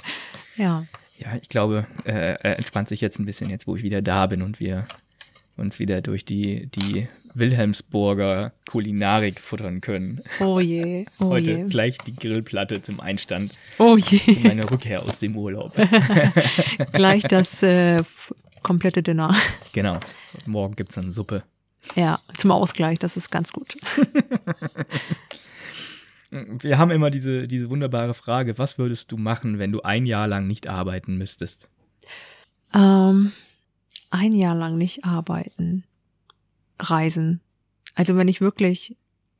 ja. 0.56 0.84
Ja, 1.18 1.36
ich 1.40 1.48
glaube, 1.50 1.86
äh, 2.04 2.12
er 2.40 2.56
entspannt 2.58 2.88
sich 2.88 3.00
jetzt 3.02 3.18
ein 3.18 3.26
bisschen, 3.26 3.50
jetzt 3.50 3.66
wo 3.66 3.76
ich 3.76 3.82
wieder 3.82 4.00
da 4.00 4.26
bin 4.26 4.40
und 4.40 4.58
wir 4.58 4.86
uns 5.60 5.78
wieder 5.78 6.00
durch 6.00 6.24
die, 6.24 6.66
die 6.66 7.06
Wilhelmsburger 7.34 8.52
Kulinarik 8.68 9.38
futtern 9.38 9.80
können. 9.80 10.20
Oh 10.40 10.58
je, 10.60 11.06
oh 11.20 11.26
Heute 11.30 11.50
je. 11.50 11.64
gleich 11.64 11.98
die 11.98 12.14
Grillplatte 12.16 12.82
zum 12.82 13.00
Einstand. 13.00 13.52
Oh 13.78 13.96
je. 13.96 14.18
Für 14.18 14.40
meine 14.40 14.68
Rückkehr 14.70 15.02
aus 15.02 15.18
dem 15.18 15.36
Urlaub. 15.36 15.72
gleich 16.92 17.22
das 17.24 17.62
äh, 17.62 18.02
komplette 18.62 19.02
Dinner. 19.02 19.34
Genau. 19.72 20.00
Morgen 20.46 20.74
gibt's 20.74 20.96
dann 20.96 21.12
Suppe. 21.12 21.44
Ja, 21.94 22.18
zum 22.36 22.50
Ausgleich, 22.50 22.98
das 22.98 23.16
ist 23.16 23.30
ganz 23.30 23.52
gut. 23.52 23.76
Wir 26.30 26.76
haben 26.76 26.90
immer 26.90 27.10
diese, 27.10 27.46
diese 27.46 27.70
wunderbare 27.70 28.14
Frage, 28.14 28.58
was 28.58 28.78
würdest 28.78 29.12
du 29.12 29.16
machen, 29.16 29.60
wenn 29.60 29.70
du 29.70 29.82
ein 29.82 30.06
Jahr 30.06 30.26
lang 30.26 30.48
nicht 30.48 30.66
arbeiten 30.66 31.18
müsstest? 31.18 31.68
Ähm, 32.74 33.30
ein 34.10 34.32
Jahr 34.32 34.54
lang 34.54 34.76
nicht 34.76 35.04
arbeiten, 35.04 35.84
reisen. 36.78 37.40
Also 37.94 38.16
wenn 38.16 38.28
ich 38.28 38.40
wirklich 38.40 38.96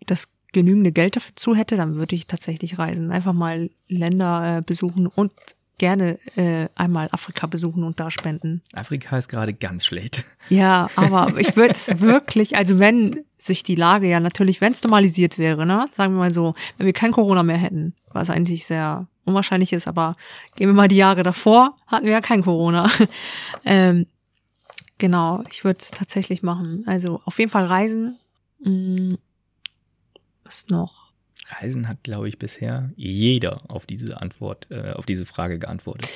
das 0.06 0.28
genügende 0.52 0.92
Geld 0.92 1.16
dazu 1.16 1.54
hätte, 1.54 1.76
dann 1.76 1.94
würde 1.96 2.14
ich 2.14 2.26
tatsächlich 2.26 2.78
reisen. 2.78 3.12
Einfach 3.12 3.32
mal 3.32 3.70
Länder 3.88 4.58
äh, 4.58 4.62
besuchen 4.62 5.06
und 5.06 5.32
gerne 5.78 6.18
äh, 6.36 6.68
einmal 6.74 7.08
Afrika 7.10 7.46
besuchen 7.46 7.84
und 7.84 7.98
da 8.00 8.10
spenden. 8.10 8.60
Afrika 8.74 9.16
ist 9.16 9.28
gerade 9.28 9.54
ganz 9.54 9.86
schlecht. 9.86 10.24
Ja, 10.50 10.90
aber 10.94 11.32
ich 11.38 11.56
würde 11.56 11.72
es 11.72 12.00
wirklich, 12.00 12.56
also 12.56 12.78
wenn 12.78 13.24
sich 13.38 13.62
die 13.62 13.76
Lage 13.76 14.06
ja 14.06 14.20
natürlich, 14.20 14.60
wenn 14.60 14.74
es 14.74 14.82
normalisiert 14.82 15.38
wäre, 15.38 15.64
ne, 15.64 15.86
sagen 15.96 16.12
wir 16.14 16.18
mal 16.18 16.32
so, 16.32 16.52
wenn 16.76 16.84
wir 16.84 16.92
kein 16.92 17.12
Corona 17.12 17.42
mehr 17.42 17.56
hätten, 17.56 17.94
was 18.12 18.28
eigentlich 18.28 18.66
sehr 18.66 19.06
unwahrscheinlich 19.24 19.72
ist, 19.72 19.88
aber 19.88 20.14
gehen 20.56 20.68
wir 20.68 20.74
mal 20.74 20.88
die 20.88 20.96
Jahre 20.96 21.22
davor, 21.22 21.74
hatten 21.86 22.04
wir 22.04 22.12
ja 22.12 22.20
kein 22.20 22.42
Corona. 22.42 22.90
ähm, 23.64 24.06
Genau, 25.00 25.42
ich 25.50 25.64
würde 25.64 25.80
es 25.80 25.90
tatsächlich 25.90 26.42
machen. 26.42 26.84
Also 26.86 27.20
auf 27.24 27.38
jeden 27.38 27.50
Fall 27.50 27.64
reisen. 27.64 28.18
Hm, 28.62 29.16
was 30.44 30.68
noch? 30.68 31.10
Reisen 31.46 31.88
hat, 31.88 32.04
glaube 32.04 32.28
ich, 32.28 32.38
bisher 32.38 32.90
jeder 32.96 33.58
auf 33.68 33.86
diese 33.86 34.20
Antwort, 34.20 34.68
äh, 34.70 34.92
auf 34.92 35.06
diese 35.06 35.24
Frage 35.24 35.58
geantwortet. 35.58 36.08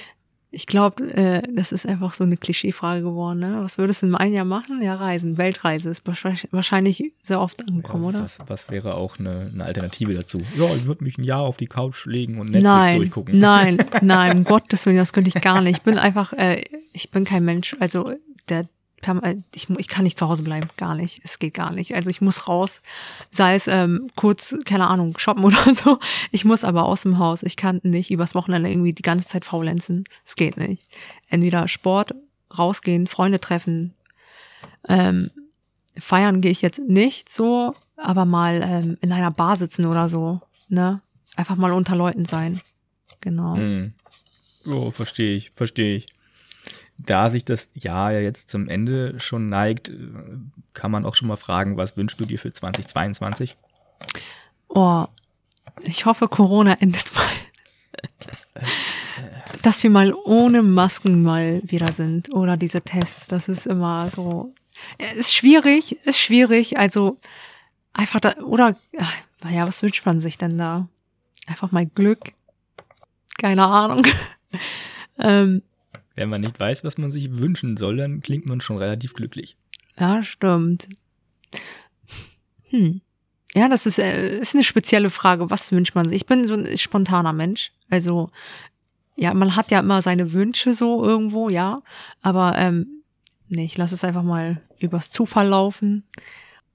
Ich 0.51 0.67
glaube, 0.67 1.03
äh, 1.15 1.43
das 1.53 1.73
ist 1.73 1.85
einfach 1.85 2.15
so 2.15 2.23
eine 2.23 2.37
Klischeefrage 2.37 3.03
geworden. 3.03 3.41
Ne? 3.41 3.57
Was 3.63 3.77
würdest 3.77 4.03
du 4.03 4.07
in 4.07 4.15
einem 4.15 4.35
Jahr 4.35 4.45
machen? 4.45 4.83
Ja, 4.83 4.95
Reisen. 4.95 5.37
Weltreise 5.37 5.91
ist 5.91 6.05
wahrscheinlich 6.07 7.13
sehr 7.23 7.41
oft 7.41 7.67
angekommen, 7.67 8.05
ja, 8.05 8.09
oder? 8.11 8.21
Was, 8.21 8.39
was, 8.47 8.71
wäre 8.71 8.95
auch 8.95 9.19
eine, 9.19 9.51
eine 9.53 9.65
Alternative 9.65 10.15
dazu? 10.15 10.39
Ja, 10.57 10.73
ich 10.77 10.87
würde 10.87 11.03
mich 11.03 11.19
ein 11.19 11.25
Jahr 11.25 11.41
auf 11.41 11.57
die 11.57 11.67
Couch 11.67 12.07
legen 12.07 12.39
und 12.39 12.51
Netflix 12.51 12.65
nein, 12.65 12.97
durchgucken. 12.99 13.39
Nein, 13.41 13.79
nein, 14.03 14.37
um 14.37 14.45
Gottes 14.45 14.87
Willen, 14.87 14.99
das 14.99 15.13
könnte 15.13 15.33
ich 15.35 15.43
gar 15.43 15.61
nicht. 15.61 15.79
Ich 15.79 15.83
bin 15.83 15.99
einfach, 15.99 16.33
äh, 16.35 16.63
ich 16.93 17.11
bin 17.11 17.25
kein 17.25 17.45
Mensch. 17.45 17.75
Also 17.81 18.13
der 18.49 18.67
ich, 19.55 19.69
ich 19.71 19.89
kann 19.89 20.05
nicht 20.05 20.19
zu 20.19 20.29
Hause 20.29 20.43
bleiben, 20.43 20.69
gar 20.77 20.95
nicht. 20.95 21.21
Es 21.25 21.39
geht 21.39 21.55
gar 21.55 21.73
nicht. 21.73 21.95
Also 21.95 22.11
ich 22.11 22.21
muss 22.21 22.49
raus, 22.49 22.81
sei 23.31 23.55
es 23.55 23.67
ähm, 23.69 24.09
kurz, 24.17 24.55
keine 24.65 24.87
Ahnung, 24.87 25.19
shoppen 25.19 25.45
oder 25.45 25.75
so. 25.75 25.99
Ich 26.31 26.45
muss 26.45 26.65
aber 26.65 26.85
aus 26.85 27.03
dem 27.03 27.19
Haus. 27.19 27.43
Ich 27.43 27.57
kann 27.57 27.81
nicht 27.83 28.11
übers 28.11 28.35
Wochenende 28.35 28.71
irgendwie 28.71 28.93
die 28.93 29.03
ganze 29.03 29.27
Zeit 29.27 29.45
faulenzen. 29.45 30.05
Es 30.25 30.37
geht 30.37 30.57
nicht. 30.57 30.89
Entweder 31.29 31.69
Sport, 31.69 32.15
rausgehen, 32.57 33.07
Freunde 33.07 33.41
treffen. 33.41 33.95
Ähm, 34.89 35.31
feiern 35.99 36.41
gehe 36.41 36.51
ich 36.51 36.63
jetzt 36.63 36.81
nicht 36.81 37.29
so, 37.29 37.75
aber 37.97 38.25
mal 38.25 38.61
ähm, 38.63 38.99
in 39.01 39.13
einer 39.13 39.31
Bar 39.31 39.57
sitzen 39.57 39.87
oder 39.87 40.09
so. 40.09 40.41
Ne? 40.69 41.01
Einfach 41.37 41.57
mal 41.57 41.73
unter 41.73 41.97
Leuten 41.97 42.25
sein. 42.25 42.61
Genau. 43.21 43.57
Hm. 43.57 43.95
Oh, 44.67 44.91
verstehe 44.91 45.37
ich, 45.37 45.51
verstehe 45.51 45.97
ich. 45.97 46.14
Da 47.07 47.31
sich 47.31 47.45
das 47.45 47.71
Jahr 47.75 48.13
ja 48.13 48.21
jetzt 48.21 48.51
zum 48.51 48.69
Ende 48.69 49.19
schon 49.21 49.49
neigt, 49.49 49.93
kann 50.73 50.91
man 50.91 51.05
auch 51.05 51.15
schon 51.15 51.29
mal 51.29 51.37
fragen, 51.37 51.77
was 51.77 51.97
wünschst 51.97 52.21
du 52.21 52.27
dir 52.27 52.39
für 52.39 52.53
2022? 52.53 53.57
Oh, 54.69 55.05
ich 55.83 56.07
hoffe, 56.07 56.29
Corona 56.29 56.75
endet 56.81 57.15
mal. 57.15 57.27
Dass 59.63 59.83
wir 59.83 59.91
mal 59.91 60.15
ohne 60.25 60.63
Masken 60.63 61.23
mal 61.23 61.61
wieder 61.65 61.93
sind 61.93 62.33
oder 62.33 62.57
diese 62.57 62.83
Tests, 62.83 63.29
das 63.29 63.49
ist 63.49 63.67
immer 63.67 64.11
so. 64.11 64.53
Ist 65.17 65.35
schwierig, 65.35 65.99
ist 66.05 66.19
schwierig. 66.19 66.79
Also 66.79 67.17
einfach 67.93 68.21
da, 68.21 68.37
oder, 68.39 68.77
naja, 69.43 69.67
was 69.67 69.83
wünscht 69.83 70.05
man 70.05 70.21
sich 70.21 70.37
denn 70.37 70.59
da? 70.59 70.89
Einfach 71.47 71.73
mal 71.73 71.87
Glück. 71.87 72.33
Keine 73.39 73.67
Ahnung. 73.67 74.07
ähm, 75.19 75.63
Wenn 76.15 76.29
man 76.29 76.41
nicht 76.41 76.59
weiß, 76.61 76.85
was 76.85 76.99
man 76.99 77.11
sich 77.11 77.39
wünschen 77.39 77.77
soll, 77.77 77.97
dann 77.97 78.21
klingt 78.21 78.47
man 78.47 78.61
schon 78.61 78.77
relativ 78.77 79.15
glücklich. 79.15 79.57
Ja, 79.99 80.23
stimmt. 80.23 80.89
Hm. 82.71 83.01
Ja, 83.55 83.69
das 83.69 83.87
ist, 83.87 83.99
äh, 83.99 84.39
ist 84.39 84.55
eine 84.55 84.65
spezielle 84.65 85.11
Frage. 85.11 85.51
Was 85.51 85.71
wünscht 85.71 85.95
man 85.95 86.09
sich? 86.09 86.17
Ich 86.17 86.27
bin 86.27 86.47
so 86.47 86.55
ein 86.55 86.77
spontaner 86.77 87.33
Mensch. 87.33 87.73
Also, 87.89 88.29
ja, 89.17 89.33
man 89.33 89.55
hat 89.55 89.71
ja 89.71 89.81
immer 89.81 90.03
seine 90.03 90.33
Wünsche 90.33 90.75
so 90.75 91.05
irgendwo, 91.05 91.49
ja. 91.49 91.83
Aber 92.21 92.57
ähm, 92.57 93.03
nee, 93.49 93.65
ich 93.65 93.77
lasse 93.77 93.95
es 93.95 94.05
einfach 94.05 94.25
mal 94.25 94.61
übers 94.79 95.11
Zufall 95.11 95.49
laufen, 95.49 96.05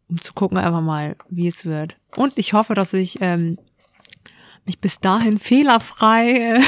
um 0.07 0.21
zu 0.21 0.33
gucken 0.33 0.57
einfach 0.57 0.81
mal, 0.81 1.17
wie 1.29 1.47
es 1.47 1.65
wird. 1.65 1.97
Und 2.15 2.37
ich 2.37 2.53
hoffe, 2.53 2.75
dass 2.75 2.93
ich 2.93 3.17
ähm, 3.19 3.57
mich 4.69 4.79
bis 4.79 4.99
dahin 4.99 5.39
fehlerfrei 5.39 6.59
äh, 6.59 6.61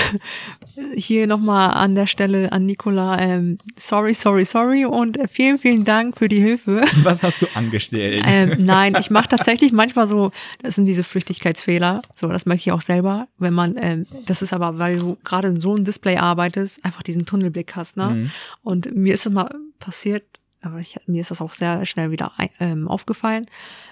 hier 0.96 1.28
nochmal 1.28 1.72
an 1.72 1.94
der 1.94 2.08
Stelle 2.08 2.52
an 2.52 2.66
Nicola 2.66 3.20
ähm, 3.20 3.60
sorry, 3.78 4.16
sorry, 4.16 4.44
sorry 4.44 4.86
und 4.86 5.18
äh, 5.18 5.28
vielen, 5.28 5.60
vielen 5.60 5.86
Dank 5.86 6.18
für 6.18 6.28
die 6.28 6.40
Hilfe. 6.40 6.84
Was 7.04 7.22
hast 7.22 7.44
du 7.44 7.48
angestellt? 7.54 8.24
Ähm, 8.28 8.56
nein, 8.60 8.98
ich 9.00 9.12
mache 9.12 9.30
tatsächlich 9.30 9.72
manchmal 9.72 10.08
so, 10.08 10.32
das 10.64 10.76
sind 10.76 10.86
diese 10.86 11.04
Flüchtigkeitsfehler, 11.04 12.02
so 12.16 12.28
das 12.28 12.48
merke 12.48 12.62
ich 12.62 12.72
auch 12.72 12.82
selber, 12.82 13.28
wenn 13.38 13.54
man, 13.54 13.76
ähm, 13.78 14.08
das 14.26 14.42
ist 14.42 14.52
aber, 14.52 14.80
weil 14.80 14.98
du 14.98 15.18
gerade 15.24 15.50
in 15.50 15.62
so 15.62 15.76
einem 15.76 15.86
Display 15.86 16.18
arbeitest, 16.18 16.84
einfach 16.84 17.04
diesen 17.04 17.28
Tunnelblick 17.28 17.76
hast, 17.76 17.98
ne? 17.98 18.10
Mhm. 18.10 18.32
Und 18.64 18.96
mir 18.96 19.14
ist 19.14 19.28
es 19.28 19.32
mal 19.32 19.54
passiert, 19.78 20.24
aber 20.62 20.80
ich, 20.80 20.98
mir 21.06 21.22
ist 21.22 21.30
das 21.30 21.42
auch 21.42 21.54
sehr 21.54 21.86
schnell 21.86 22.10
wieder 22.10 22.32
ähm, 22.60 22.88
aufgefallen, 22.88 23.46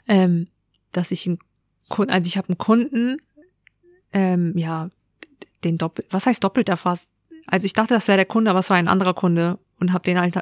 ähm, 0.08 0.48
dass 0.94 1.12
ich 1.12 1.28
einen 1.28 1.38
Kunden, 1.90 2.12
also 2.12 2.28
ich 2.28 2.38
habe 2.38 2.50
einen 2.50 2.58
Kunden, 2.58 3.18
ähm, 4.14 4.54
ja, 4.58 4.90
den 5.64 5.78
doppelt, 5.78 6.08
was 6.12 6.26
heißt 6.26 6.44
doppelt 6.44 6.70
erfasst? 6.70 7.10
Also 7.48 7.66
ich 7.66 7.74
dachte, 7.74 7.94
das 7.94 8.08
wäre 8.08 8.18
der 8.18 8.26
Kunde, 8.26 8.52
aber 8.52 8.60
es 8.60 8.70
war 8.70 8.78
ein 8.78 8.88
anderer 8.88 9.14
Kunde 9.14 9.58
und 9.80 9.94
habe 9.94 10.04
den 10.04 10.20
halt 10.20 10.36
äh, 10.36 10.42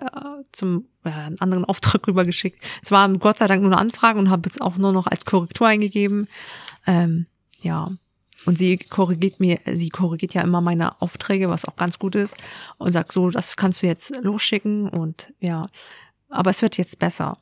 zum 0.51 0.85
äh, 1.03 1.09
einen 1.09 1.39
anderen 1.39 1.65
Auftrag 1.65 2.05
rübergeschickt. 2.07 2.61
Es 2.83 2.91
war 2.91 3.11
Gott 3.13 3.37
sei 3.37 3.47
Dank 3.47 3.61
nur 3.61 3.71
eine 3.71 3.79
Anfrage 3.79 4.19
und 4.19 4.29
habe 4.29 4.43
jetzt 4.45 4.61
auch 4.61 4.77
nur 4.77 4.91
noch 4.91 5.07
als 5.07 5.25
Korrektur 5.25 5.67
eingegeben. 5.67 6.27
Ähm, 6.85 7.27
ja. 7.59 7.89
Und 8.45 8.57
sie 8.57 8.77
korrigiert 8.77 9.39
mir, 9.39 9.59
sie 9.65 9.89
korrigiert 9.89 10.33
ja 10.33 10.41
immer 10.41 10.61
meine 10.61 11.01
Aufträge, 11.01 11.49
was 11.49 11.65
auch 11.65 11.75
ganz 11.75 11.99
gut 11.99 12.15
ist, 12.15 12.35
und 12.77 12.91
sagt 12.91 13.11
so, 13.11 13.29
das 13.29 13.57
kannst 13.57 13.81
du 13.83 13.87
jetzt 13.87 14.15
losschicken 14.21 14.87
und 14.87 15.33
ja. 15.39 15.67
Aber 16.29 16.51
es 16.51 16.61
wird 16.61 16.77
jetzt 16.77 16.99
besser. 16.99 17.33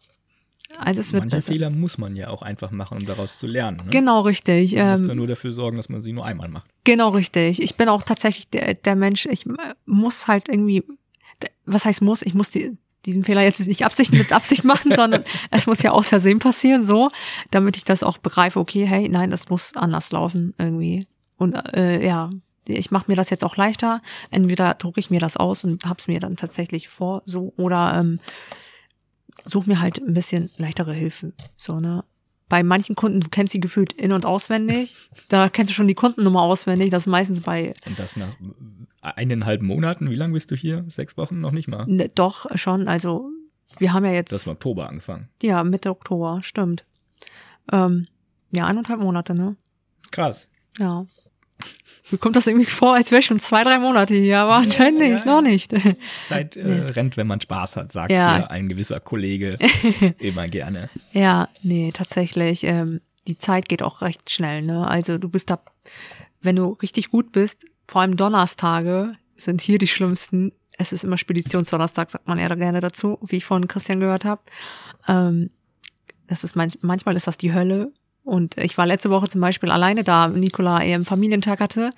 Also 0.78 1.02
es 1.02 1.14
wird 1.14 1.24
Manche 1.24 1.38
besser. 1.38 1.52
Fehler 1.52 1.70
muss 1.70 1.98
man 1.98 2.16
ja 2.16 2.30
auch 2.30 2.42
einfach 2.42 2.72
machen, 2.72 2.98
um 2.98 3.06
daraus 3.06 3.38
zu 3.38 3.48
lernen. 3.48 3.78
Ne? 3.86 3.92
Genau, 3.92 4.22
richtig. 4.22 4.76
Man 4.76 4.92
muss 4.92 5.02
Ähm, 5.02 5.08
dann 5.08 5.18
nur 5.18 5.28
dafür 5.28 5.54
sorgen, 5.54 5.78
dass 5.78 5.90
man 5.90 6.02
sie 6.04 6.12
nur 6.12 6.26
einmal 6.26 6.50
macht. 6.50 6.68
Genau, 6.84 7.10
richtig. 7.10 7.62
Ich 7.62 7.76
bin 7.76 7.88
auch 7.90 8.04
tatsächlich 8.04 8.50
der, 8.50 8.74
der 8.74 8.96
Mensch, 8.96 9.26
ich 9.26 9.46
äh, 9.46 9.52
muss 9.86 10.28
halt 10.28 10.50
irgendwie, 10.50 10.84
was 11.66 11.86
heißt 11.86 12.02
muss? 12.02 12.22
Ich 12.22 12.34
muss 12.34 12.50
die, 12.50 12.78
diesen 13.06 13.24
Fehler 13.24 13.44
jetzt 13.44 13.66
nicht 13.66 13.86
Absicht 13.86 14.14
mit 14.14 14.32
Absicht 14.32 14.64
machen, 14.66 14.94
sondern 14.96 15.24
es 15.52 15.68
muss 15.68 15.82
ja 15.82 15.92
aus 15.92 16.10
Versehen 16.10 16.40
passieren, 16.40 16.86
so, 16.86 17.10
damit 17.52 17.78
ich 17.78 17.84
das 17.84 18.04
auch 18.04 18.18
begreife, 18.18 18.60
okay, 18.60 18.86
hey, 18.86 19.08
nein, 19.08 19.30
das 19.30 19.50
muss 19.50 19.76
anders 19.76 20.12
laufen 20.12 20.54
irgendwie. 20.58 21.06
Und 21.38 21.54
äh, 21.76 22.04
ja, 22.06 22.30
ich 22.68 22.90
mache 22.92 23.06
mir 23.08 23.16
das 23.16 23.30
jetzt 23.30 23.44
auch 23.44 23.58
leichter. 23.58 24.02
Entweder 24.32 24.74
drucke 24.74 25.00
ich 25.00 25.12
mir 25.12 25.20
das 25.20 25.38
aus 25.38 25.64
und 25.64 25.86
hab's 25.86 26.08
mir 26.08 26.20
dann 26.20 26.36
tatsächlich 26.36 26.88
vor, 26.88 27.22
so, 27.26 27.54
oder 27.58 28.00
ähm, 28.00 28.20
suche 29.46 29.70
mir 29.70 29.80
halt 29.82 30.00
ein 30.00 30.14
bisschen 30.14 30.50
leichtere 30.58 30.94
Hilfe. 30.94 31.34
So, 31.58 31.80
ne? 31.80 32.04
Bei 32.50 32.62
manchen 32.62 32.96
Kunden, 32.96 33.22
du 33.22 33.30
kennst 33.30 33.54
sie 33.54 33.60
gefühlt 33.60 33.94
in- 33.94 34.12
und 34.12 34.26
auswendig. 34.26 34.96
Da 35.30 35.50
kennst 35.50 35.72
du 35.72 35.74
schon 35.76 35.88
die 35.88 35.96
Kundennummer 35.96 36.42
auswendig. 36.42 36.92
Das 36.92 37.04
ist 37.04 37.08
meistens 37.12 37.42
bei, 37.42 37.74
Und 37.88 37.98
das 37.98 38.16
nach 38.16 38.36
eineinhalb 39.02 39.62
Monaten. 39.62 40.10
Wie 40.12 40.16
lange 40.16 40.34
bist 40.34 40.52
du 40.52 40.56
hier? 40.56 40.86
Sechs 40.88 41.18
Wochen? 41.18 41.40
Noch 41.40 41.52
nicht 41.52 41.68
mal. 41.68 41.86
ne, 41.88 42.10
doch 42.10 42.46
schon, 42.58 42.88
also 42.88 43.30
wir 43.80 43.94
haben 43.94 44.06
ja 44.06 44.12
jetzt, 44.12 44.32
Das 44.32 44.46
war 44.46 44.54
Oktober 44.54 44.88
angefangen. 44.90 45.30
ja, 45.42 45.64
Mitte 45.64 45.90
Oktober, 45.90 46.40
stimmt. 46.44 46.86
Ähm, 47.72 48.08
ja, 48.52 48.68
eineinhalb 48.68 49.00
Monate, 49.00 49.34
ne? 49.34 49.56
Krass. 50.12 50.48
Ja. 50.78 51.06
Mir 52.12 52.18
kommt 52.20 52.36
das 52.36 52.46
irgendwie 52.46 52.66
vor, 52.66 52.94
als 52.96 53.10
wäre 53.12 53.20
ich 53.20 53.26
schon 53.26 53.40
zwei, 53.40 53.64
drei 53.64 53.80
Monate 53.80 54.14
hier, 54.14 54.40
aber 54.40 54.56
anscheinend 54.56 55.02
ja, 55.02 55.08
nicht, 55.10 55.26
ja. 55.26 55.32
noch 55.32 55.42
nicht. 55.42 55.74
Zeit 56.30 56.56
äh, 56.56 56.82
rennt, 56.92 57.18
wenn 57.18 57.28
man 57.28 57.42
Spaß 57.42 57.76
hat, 57.78 57.92
sagt 57.92 58.12
Ja. 58.12 58.36
hier 58.38 58.52
ein 58.52 58.70
gewisser 58.70 59.00
Kollege 59.00 59.58
immer 60.20 60.48
gerne. 60.48 60.90
Ja, 61.14 61.50
nee, 61.64 61.92
tatsächlich. 61.94 62.64
Ähm, 62.64 63.02
die 63.28 63.38
Zeit 63.38 63.68
geht 63.68 63.82
auch 63.82 64.02
recht 64.02 64.30
schnell, 64.30 64.62
ne? 64.62 64.88
Also 64.88 65.18
du 65.18 65.30
bist 65.30 65.50
da, 65.50 65.60
wenn 66.42 66.56
du 66.58 66.74
richtig 66.82 67.10
gut 67.10 67.32
bist, 67.32 67.66
vor 67.88 68.02
allem 68.02 68.16
Donnerstage 68.18 69.14
sind 69.36 69.62
hier 69.62 69.80
die 69.80 69.88
schlimmsten. 69.88 70.52
Es 70.78 70.92
ist 70.92 71.04
immer 71.04 71.18
Speditionsdonnerstag, 71.18 72.12
sagt 72.12 72.28
man 72.28 72.38
eher 72.38 72.50
da 72.50 72.56
gerne 72.56 72.82
dazu, 72.82 73.18
wie 73.26 73.38
ich 73.38 73.46
von 73.46 73.68
Christian 73.68 74.00
gehört 74.00 74.26
habe. 74.26 74.42
Ähm, 75.08 75.50
das 76.28 76.44
ist 76.44 76.56
manch, 76.56 76.78
manchmal 76.82 77.16
ist 77.16 77.28
das 77.28 77.38
die 77.38 77.54
Hölle. 77.54 77.92
Und 78.26 78.58
ich 78.58 78.78
war 78.78 78.86
letzte 78.86 79.10
Woche 79.12 79.28
zum 79.30 79.40
Beispiel 79.40 79.72
alleine 79.72 80.04
da, 80.04 80.28
Nikola 80.28 80.84
ihren 80.84 81.06
Familientag 81.06 81.60
hatte. 81.62 81.92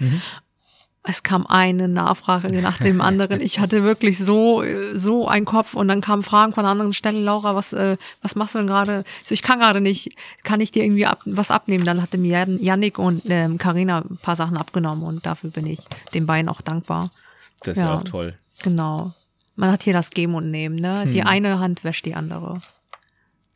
Es 1.09 1.23
kam 1.23 1.47
eine 1.47 1.87
Nachfrage 1.87 2.51
nach 2.61 2.77
dem 2.79 2.99
anderen. 3.09 3.39
Ich 3.39 3.59
hatte 3.61 3.83
wirklich 3.83 4.17
so 4.19 4.61
so 4.93 5.25
einen 5.29 5.45
Kopf 5.45 5.73
und 5.73 5.87
dann 5.87 6.01
kamen 6.01 6.21
Fragen 6.21 6.51
von 6.51 6.65
anderen 6.65 6.91
Stelle. 6.91 7.21
Laura, 7.21 7.55
was 7.55 7.71
äh, 7.71 7.95
was 8.21 8.35
machst 8.35 8.55
du 8.55 8.59
denn 8.59 8.67
gerade? 8.67 9.05
So, 9.23 9.31
ich 9.33 9.41
kann 9.41 9.59
gerade 9.59 9.79
nicht. 9.79 10.09
Kann 10.43 10.59
ich 10.59 10.71
dir 10.71 10.83
irgendwie 10.83 11.05
ab, 11.05 11.21
was 11.23 11.49
abnehmen? 11.49 11.85
Dann 11.85 12.01
hatte 12.01 12.17
mir 12.17 12.45
Yannick 12.59 12.99
und 12.99 13.21
ähm, 13.29 13.57
Karina 13.57 13.99
ein 13.99 14.17
paar 14.21 14.35
Sachen 14.35 14.57
abgenommen 14.57 15.03
und 15.05 15.25
dafür 15.25 15.49
bin 15.49 15.65
ich 15.65 15.79
den 16.13 16.25
beiden 16.25 16.49
auch 16.49 16.59
dankbar. 16.59 17.09
Das 17.63 17.77
Ja. 17.77 17.85
ist 17.85 17.91
auch 17.91 18.03
toll. 18.03 18.33
Genau. 18.63 19.13
Man 19.55 19.71
hat 19.71 19.83
hier 19.83 19.93
das 19.93 20.09
Geben 20.09 20.35
und 20.35 20.51
Nehmen. 20.51 20.75
Ne? 20.75 21.07
Die 21.07 21.23
eine 21.23 21.59
Hand 21.59 21.85
wäscht 21.85 22.05
die 22.05 22.15
andere. 22.15 22.59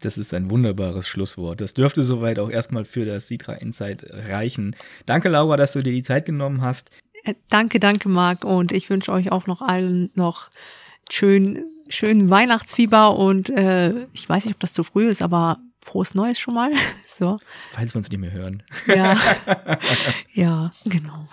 Das 0.01 0.17
ist 0.17 0.33
ein 0.33 0.49
wunderbares 0.49 1.07
Schlusswort. 1.07 1.61
Das 1.61 1.73
dürfte 1.73 2.03
soweit 2.03 2.39
auch 2.39 2.49
erstmal 2.49 2.85
für 2.85 3.05
das 3.05 3.27
Citra 3.27 3.53
Insight 3.53 4.03
reichen. 4.09 4.75
Danke, 5.05 5.29
Laura, 5.29 5.57
dass 5.57 5.73
du 5.73 5.79
dir 5.79 5.93
die 5.93 6.03
Zeit 6.03 6.25
genommen 6.25 6.61
hast. 6.61 6.89
Äh, 7.23 7.35
Danke, 7.49 7.79
danke, 7.79 8.09
Marc. 8.09 8.43
Und 8.43 8.71
ich 8.71 8.89
wünsche 8.89 9.11
euch 9.11 9.31
auch 9.31 9.47
noch 9.47 9.61
allen 9.61 10.11
noch 10.15 10.49
schön, 11.09 11.65
schön 11.89 12.29
Weihnachtsfieber 12.29 13.17
und 13.17 13.49
äh, 13.49 14.07
ich 14.13 14.27
weiß 14.27 14.45
nicht, 14.45 14.55
ob 14.55 14.59
das 14.59 14.73
zu 14.73 14.83
früh 14.83 15.07
ist, 15.07 15.21
aber 15.21 15.59
frohes 15.83 16.15
Neues 16.15 16.39
schon 16.39 16.53
mal. 16.55 16.71
So. 17.13 17.37
Falls 17.71 17.93
wir 17.93 17.99
uns 17.99 18.09
nicht 18.09 18.19
mehr 18.19 18.31
hören. 18.31 18.63
Ja. 18.87 19.15
ja, 20.33 20.73
genau. 20.85 21.27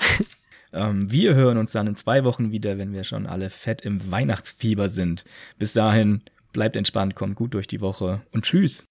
Ähm, 0.72 1.10
wir 1.10 1.34
hören 1.34 1.56
uns 1.56 1.72
dann 1.72 1.86
in 1.86 1.96
zwei 1.96 2.24
Wochen 2.24 2.50
wieder, 2.50 2.76
wenn 2.76 2.92
wir 2.92 3.04
schon 3.04 3.26
alle 3.26 3.48
fett 3.48 3.80
im 3.82 4.10
Weihnachtsfieber 4.10 4.90
sind. 4.90 5.24
Bis 5.58 5.72
dahin, 5.72 6.20
bleibt 6.58 6.74
entspannt, 6.74 7.14
kommt 7.14 7.36
gut 7.36 7.54
durch 7.54 7.68
die 7.68 7.80
Woche 7.80 8.20
und 8.32 8.44
tschüss. 8.44 8.82